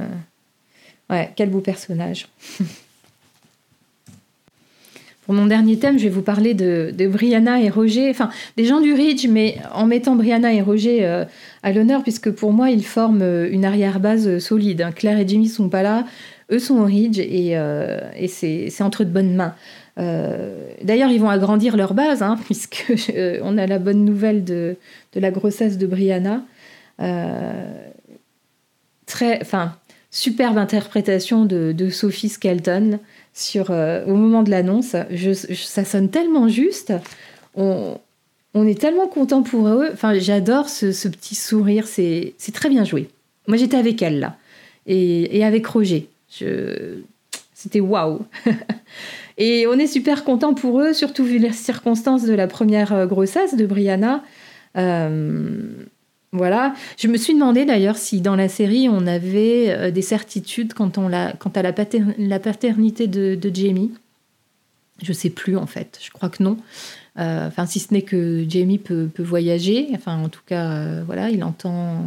[1.10, 2.28] ouais, quel beau personnage.
[5.26, 8.82] Pour mon dernier thème, je vais vous parler de, Brianna et Roger, enfin des gens
[8.82, 11.26] du Ridge, mais en mettant Brianna et Roger euh,
[11.62, 14.86] à l'honneur, puisque pour moi, ils forment une arrière-base solide.
[14.96, 16.06] Claire et Jamie sont pas là,
[16.52, 19.56] eux sont au Ridge et, euh, c'est entre de bonnes mains.
[19.98, 24.44] Euh, d'ailleurs, ils vont agrandir leur base, hein, puisque euh, on a la bonne nouvelle
[24.44, 24.76] de,
[25.16, 26.44] la grossesse de Brianna.
[29.06, 29.76] très, enfin,
[30.12, 33.00] superbe interprétation de, Sophie Skelton
[33.34, 34.96] sur, au moment de l'annonce.
[35.54, 36.94] Ça sonne tellement juste.
[37.56, 37.98] On,
[38.56, 39.90] est tellement content pour eux.
[39.94, 41.88] Enfin, j'adore ce, petit sourire.
[41.88, 43.10] C'est très bien joué.
[43.48, 44.38] Moi, j'étais avec elle là,
[44.86, 46.08] et avec Roger.
[47.54, 48.22] C'était waouh!
[49.38, 53.06] Et on est super content pour eux, surtout vu les circonstances de la première euh,
[53.06, 54.24] grossesse de Brianna.
[54.78, 55.62] Euh,
[56.32, 56.74] voilà.
[56.98, 60.90] Je me suis demandé d'ailleurs si dans la série on avait euh, des certitudes quant,
[60.90, 61.74] quant à la,
[62.40, 63.92] paternité de, Jamie.
[65.02, 66.00] Je sais plus en fait.
[66.02, 66.58] Je crois que non.
[67.18, 69.90] enfin, si ce n'est que Jamie peut, peut, voyager.
[69.94, 72.06] Enfin, en tout cas, voilà, il entend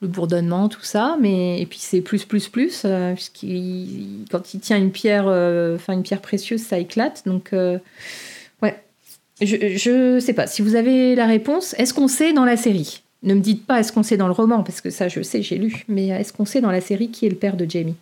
[0.00, 4.60] le bourdonnement, tout ça, mais et puis c'est plus plus plus euh, puisqu'il quand il
[4.60, 7.22] tient une pierre, euh, enfin une pierre précieuse, ça éclate.
[7.24, 7.78] Donc euh,
[8.62, 8.82] ouais,
[9.40, 11.74] je je sais pas si vous avez la réponse.
[11.78, 13.02] Est-ce qu'on sait dans la série?
[13.22, 15.42] Ne me dites pas est-ce qu'on sait dans le roman parce que ça je sais,
[15.42, 15.84] j'ai lu.
[15.88, 17.96] Mais est-ce qu'on sait dans la série qui est le père de Jamie?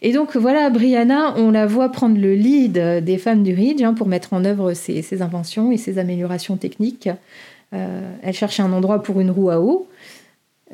[0.00, 3.94] Et donc voilà, Brianna, on la voit prendre le lead des femmes du Ridge hein,
[3.94, 7.08] pour mettre en œuvre ses, inventions et ses améliorations techniques.
[7.74, 9.88] Euh, elle cherchait un endroit pour une roue à eau.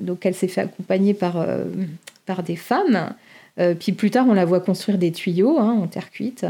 [0.00, 1.64] Donc elle s'est fait accompagner par, euh,
[2.44, 3.14] des femmes.
[3.58, 6.46] Euh, puis plus tard, on la voit construire des tuyaux hein, en terre cuite.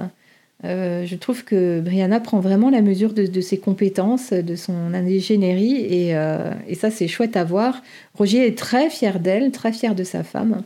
[0.65, 6.17] Je trouve que Brianna prend vraiment la mesure de, ses compétences, de son ingénierie, et,
[6.69, 7.83] et ça c'est chouette à voir.
[8.15, 10.63] Roger est très fier d'elle, très fier de sa femme.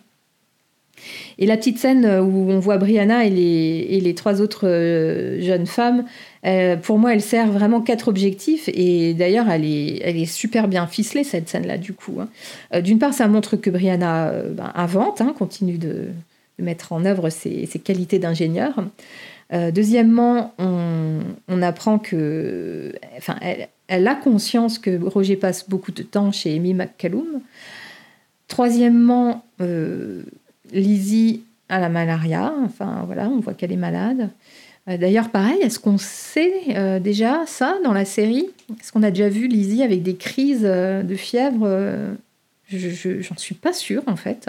[1.38, 4.66] Et la petite scène où on voit Brianna et les, trois autres
[5.40, 6.04] jeunes femmes
[6.44, 11.24] euh, pour moi, elle sert vraiment quatre objectifs et d'ailleurs, elle est, super bien ficelée
[11.24, 12.18] cette scène-là du coup.
[12.20, 12.28] Hein.
[12.74, 16.08] Euh, d'une part, ça montre que Brianna euh, ben, invente, hein, continue de,
[16.58, 18.84] mettre en œuvre ses, qualités d'ingénieur.
[19.72, 23.36] Deuxièmement, on, apprend que, enfin,
[23.88, 27.40] elle, a conscience que Roger passe beaucoup de temps chez Amy McCallum.
[28.48, 29.44] Troisièmement,
[30.72, 32.54] Lizzie a la malaria.
[32.64, 34.30] Enfin, voilà, on voit qu'elle est malade.
[34.88, 38.50] Euh, d'ailleurs, pareil, est-ce qu'on sait euh, déjà ça dans la série?
[38.80, 41.68] Est-ce qu'on a déjà vu Lizzie avec des crises euh, de fièvre?
[42.68, 44.48] Je J'en suis pas sûre en fait.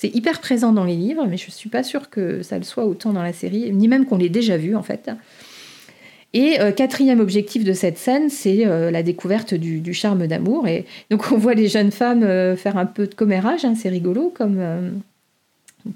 [0.00, 2.86] C'est hyper présent dans les livres, mais je suis pas sûre que ça le soit
[2.86, 5.10] autant dans la série, ni même qu'on l'ait déjà vu en fait.
[6.32, 10.66] Et quatrième objectif de cette scène, c'est la découverte du, charme d'amour.
[10.68, 12.22] Et donc on voit les jeunes femmes
[12.56, 15.02] faire un peu de commérage, hein, c'est rigolo comme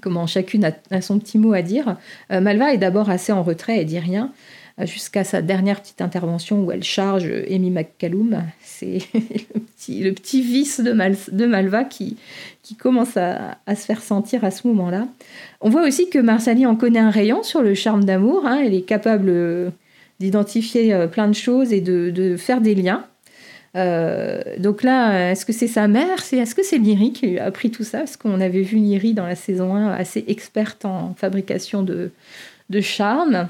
[0.01, 1.97] comment chacune a, son petit mot à dire.
[2.31, 6.01] Euh, Malva est d'abord assez en retrait et dit rien, euh, jusqu'à sa dernière petite
[6.01, 8.43] intervention où elle charge Amy McCallum.
[8.61, 8.99] C'est
[9.89, 12.17] le petit, vice de, Malva qui,
[12.77, 15.07] commence à, se faire sentir à ce moment-là.
[15.61, 18.45] On voit aussi que Marsali en connaît un rayon sur le charme d'amour.
[18.45, 18.61] Hein.
[18.65, 19.69] Elle est capable euh,
[20.19, 23.05] d'identifier plein de choses et de faire des liens.
[23.75, 26.21] Euh, donc là, est-ce que c'est sa mère?
[26.23, 27.99] C'est, Est-ce que c'est Lyri qui a appris tout ça?
[27.99, 32.11] Parce qu'on avait vu Lyri dans la saison 1 assez experte en fabrication de,
[32.69, 33.49] de charme.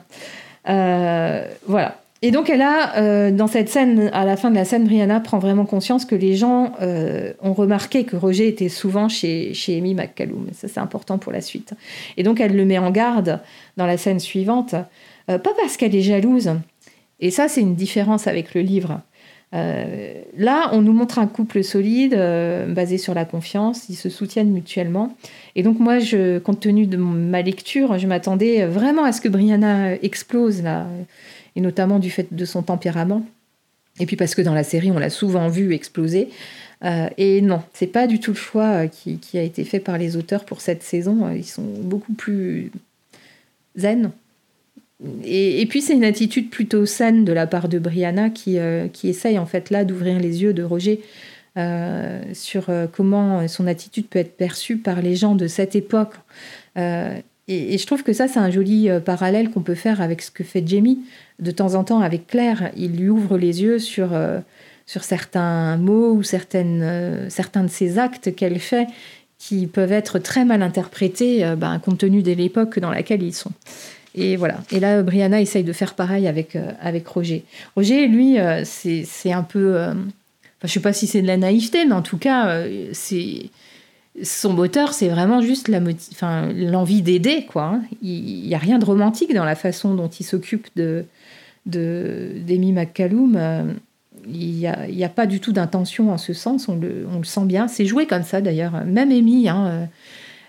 [0.70, 2.01] Euh, voilà.
[2.22, 5.20] Et donc elle a, euh, dans cette scène, à la fin de la scène, Brianna
[5.20, 6.72] prend vraiment conscience que les gens
[7.41, 10.47] ont remarqué que Roger était souvent chez, chez Amy McCallum.
[10.53, 11.74] Ça, c'est important pour la suite.
[12.18, 13.41] Et donc elle le met en garde
[13.78, 14.76] dans la scène suivante,
[15.28, 16.51] pas parce qu'elle est jalouse.
[17.20, 19.01] Et ça, c'est une différence avec le livre.
[19.56, 24.10] Euh, là, on nous montre un couple solide, euh, basé sur la confiance, ils se
[24.10, 25.16] soutiennent mutuellement.
[25.56, 29.30] Et donc moi, je, compte tenu de ma lecture, je m'attendais vraiment à ce que
[29.30, 30.88] Brianna explose, là,
[31.56, 33.26] et notamment du fait de son tempérament.
[33.99, 36.30] Et puis parce que dans la série, on l'a souvent vu exploser.
[36.84, 39.97] Euh, et non, c'est pas du tout le choix qui, qui, a été fait par
[39.97, 41.32] les auteurs pour cette saison.
[41.34, 42.72] Ils sont beaucoup plus
[43.78, 44.12] zen,
[45.24, 49.10] et, puis c'est une attitude plutôt saine de la part de Brianna qui, euh, qui
[49.10, 51.02] essaye en fait là d'ouvrir les yeux de Roger
[51.58, 56.14] euh, sur euh, comment son attitude peut être perçue par les gens de cette époque.
[57.48, 60.43] Et, je trouve que ça c'est un joli parallèle qu'on peut faire avec ce que
[60.43, 61.00] fait Jamie
[61.39, 62.72] de temps en temps avec Claire.
[62.76, 64.18] Il lui ouvre les yeux sur,
[64.86, 68.88] sur certains mots ou certaines, certains de ses actes qu'elle fait
[69.38, 73.52] qui peuvent être très mal interprétés ben, compte tenu de l'époque dans laquelle ils sont.
[74.16, 74.59] Et voilà.
[74.72, 77.43] Et là, Brianna essaye de faire pareil avec, euh, avec Roger.
[77.76, 79.76] Roger, lui, euh, c'est un peu.
[79.76, 79.93] Euh,
[80.61, 82.63] je ne sais pas si c'est de la naïveté, mais en tout cas,
[82.93, 83.49] c'est
[84.24, 87.45] son moteur, c'est vraiment juste l'envie d'aider.
[87.45, 87.66] quoi.
[87.66, 87.82] Hein.
[88.01, 91.05] Il n'y a rien de romantique dans la façon dont il s'occupe de
[91.68, 93.76] d'Amy McCallum.
[94.28, 97.68] Il n'y a, a, pas du tout d'intention en ce sens, on le, sent bien.
[97.68, 98.86] C'est joué comme ça d'ailleurs.
[98.86, 99.47] Même Amy,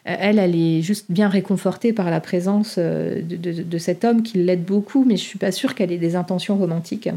[0.06, 4.64] elle, elle est juste bien réconfortée par la présence euh, de, cet homme qui l'aide
[4.64, 7.08] beaucoup, mais je suis pas sûre qu'elle ait des intentions romantiques.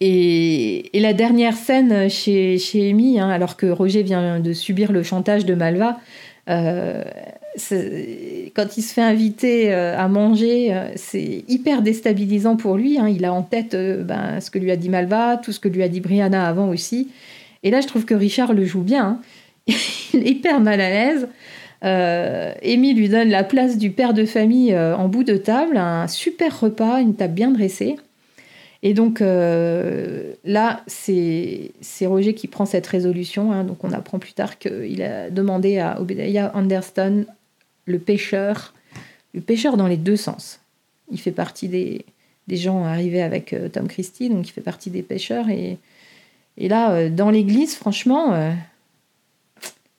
[0.00, 5.02] Et, la dernière scène chez, chez Amy, hein, alors que Roger vient de subir le
[5.02, 5.98] chantage de Malva,
[6.48, 7.02] euh,
[8.54, 12.96] quand il se fait inviter euh, à manger, c'est hyper déstabilisant pour lui.
[12.96, 13.08] Hein.
[13.08, 15.82] Il a en tête ben, ce que lui a dit Malva, tout ce que lui
[15.82, 17.08] a dit Brianna avant aussi.
[17.64, 19.04] Et là, je trouve que Richard le joue bien.
[19.04, 19.20] Hein.
[19.66, 21.28] il est hyper mal à l'aise.
[21.82, 26.08] Euh, lui donne la place du père de famille euh, en bout de table, un
[26.08, 27.96] super repas, une table bien dressée.
[28.82, 33.52] Et donc euh, là, c'est Roger qui prend cette résolution.
[33.52, 33.64] Hein.
[33.64, 37.24] donc on apprend plus tard qu'il a demandé à Obadiah Anderson,
[37.86, 38.74] le pêcheur,
[39.34, 40.60] le pêcheur dans les deux sens.
[41.10, 42.04] Il fait partie des,
[42.46, 45.48] des gens arrivés avec Tom Christie, donc il fait partie des pêcheurs.
[45.50, 45.78] Et,
[46.56, 48.52] et là, dans l'église, franchement,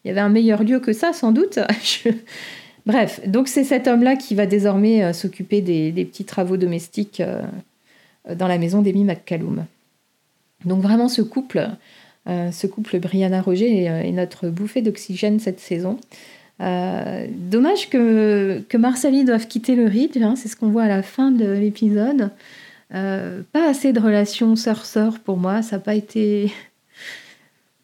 [0.03, 1.59] il y avait un meilleur lieu que ça, sans doute.
[2.85, 7.41] Bref, donc c'est cet homme-là qui va désormais euh, s'occuper des, petits travaux domestiques euh,
[8.33, 9.65] dans la maison d'Amy McCallum.
[10.65, 11.69] Donc vraiment ce couple,
[12.27, 15.99] euh, ce couple Brianna Roger est, notre bouffée d'oxygène cette saison.
[16.59, 21.31] dommage que, que doive quitter le Ridge, hein, c'est ce qu'on voit à la fin
[21.31, 22.29] de l'épisode.
[22.89, 26.51] pas assez de relations sœur-sœur pour moi, ça n'a pas été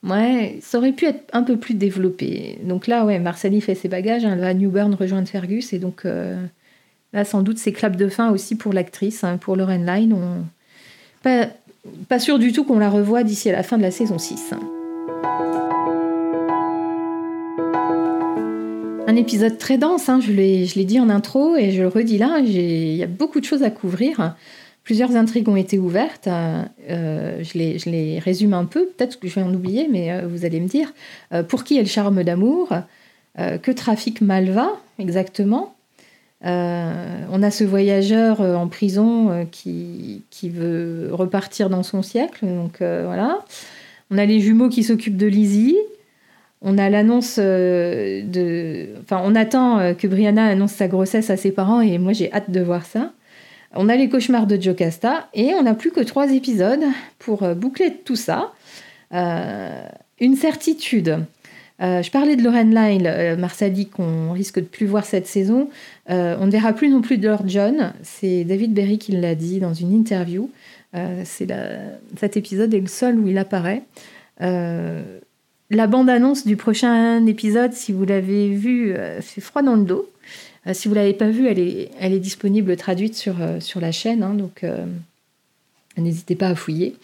[0.07, 2.59] Ouais, ça aurait pu être un peu plus développé.
[2.63, 6.41] Donc là, ouais, Marceli fait ses bagages, va à Newburn rejoindre Fergus, et donc euh,
[7.11, 10.15] là, sans doute, c'est clap de fin aussi pour l'actrice, hein, pour Lauren Line.
[11.23, 14.53] Pas, sûr du tout qu'on la revoie d'ici à la fin de la saison 6.
[19.09, 22.39] Un épisode très dense, hein, je l'ai dit en intro et je le redis là,
[22.39, 24.35] il y a beaucoup de choses à couvrir.
[24.87, 26.27] Plusieurs intrigues ont été ouvertes.
[26.27, 29.89] Euh, euh, je, les, je, les, résume un peu, peut-être que je vais en oublier,
[29.91, 30.93] mais euh, vous allez me dire.
[31.49, 32.69] pour qui est le charme d'amour
[33.35, 35.75] Que trafique Malva exactement.
[36.41, 42.45] on a ce voyageur en prison qui, qui, veut repartir dans son siècle.
[42.45, 43.39] Donc voilà.
[44.09, 45.75] On a les jumeaux qui s'occupent de Lizzie.
[46.61, 48.87] On a l'annonce de.
[49.01, 52.51] Enfin, on attend que Brianna annonce sa grossesse à ses parents et moi j'ai hâte
[52.51, 53.11] de voir ça.
[53.79, 56.83] On a les cauchemars de Jocasta et on n'a plus que trois épisodes
[57.19, 58.51] pour euh, boucler tout ça.
[59.13, 59.87] Euh,
[60.19, 61.19] une certitude.
[61.79, 65.69] Euh, je parlais de Lorraine Lyle, Marcel dit qu'on risque de plus voir cette saison.
[66.09, 67.93] on ne verra plus non plus de Lord John.
[68.01, 70.49] C'est David Berry qui l'a dit dans une interview.
[71.23, 71.47] c'est
[72.19, 73.83] cet épisode est le seul où il apparaît.
[74.39, 80.09] la bande-annonce du prochain épisode, si vous l'avez vu, fait froid dans le dos.
[80.67, 83.91] Euh, si vous ne l'avez pas vue, elle est, disponible traduite sur, euh, sur la
[83.91, 84.85] chaîne, hein, donc euh,
[85.97, 86.95] n'hésitez pas à fouiller.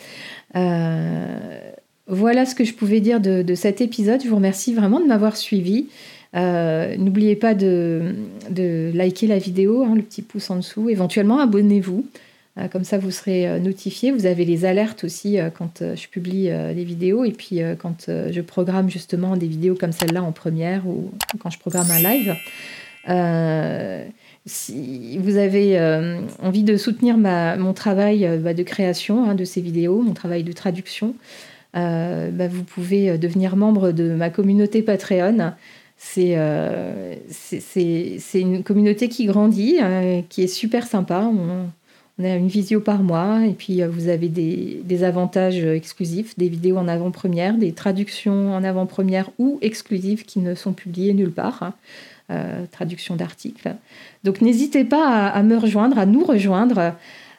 [2.07, 4.21] voilà ce que je pouvais dire de, cet épisode.
[4.23, 5.87] Je vous remercie vraiment de m'avoir suivi.
[6.33, 8.15] N'oubliez pas de,
[8.49, 10.89] de, liker la vidéo, hein, le petit pouce en dessous.
[10.89, 12.05] Éventuellement, abonnez-vous.
[12.71, 14.11] comme ça, vous serez notifié.
[14.11, 18.89] Vous avez les alertes aussi quand je publie les vidéos et puis quand je programme
[18.89, 22.35] justement des vidéos comme celle-là en première ou quand je programme un live.
[23.09, 24.05] Euh,
[24.45, 29.43] si vous avez euh, envie de soutenir mon travail euh, bah, de création hein, de
[29.45, 31.15] ces vidéos, mon travail de traduction,
[31.73, 35.53] bah, vous pouvez devenir membre de ma communauté Patreon.
[35.97, 36.35] C'est
[38.35, 39.79] une communauté qui grandit,
[40.29, 41.31] qui est super sympa.
[41.33, 41.69] On,
[42.23, 46.87] a une visio par mois et puis vous avez des avantages exclusifs, des vidéos en
[46.87, 51.73] avant-première, des traductions en avant-première ou exclusives qui ne sont publiées nulle part.
[52.33, 53.75] Euh, traduction d'articles.
[54.23, 56.93] Donc n'hésitez pas à, me rejoindre, à nous rejoindre.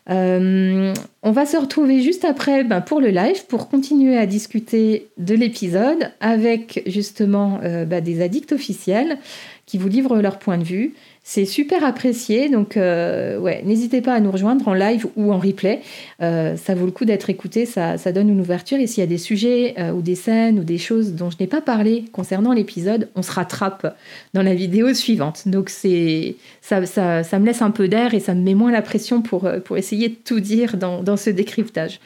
[0.09, 5.09] Euh, on va se retrouver juste après ben, pour le live pour continuer à discuter
[5.19, 9.19] de l'épisode avec justement euh, ben, des addicts officiels
[9.67, 10.95] qui vous livrent leur point de vue
[11.27, 15.39] c'est super apprécié, donc euh, ouais, n'hésitez pas à nous rejoindre en live ou en
[15.39, 15.81] replay.
[16.21, 18.79] Euh, ça vaut le coup d'être écouté, ça, donne une ouverture.
[18.79, 21.37] Et s'il y a des sujets euh, ou des scènes ou des choses dont je
[21.41, 23.97] n'ai pas parlé concernant l'épisode, on se rattrape
[24.35, 25.49] dans la vidéo suivante.
[25.49, 28.83] Donc c'est ça, ça, me laisse un peu d'air et ça me met moins la
[28.83, 29.49] pression pour,
[29.79, 32.01] essayer de tout dire dans, dans ce décryptage.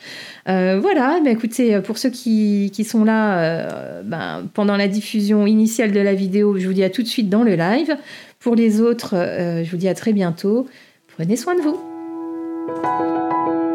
[0.47, 6.01] voilà, mais écoutez, pour ceux qui, qui sont là ben, pendant la diffusion initiale de
[6.01, 7.97] la vidéo, je vous dis à tout de suite dans le live.
[8.39, 10.69] Pour les autres, euh, je vous dis à très bientôt.
[11.17, 13.68] Prenez soin de vous.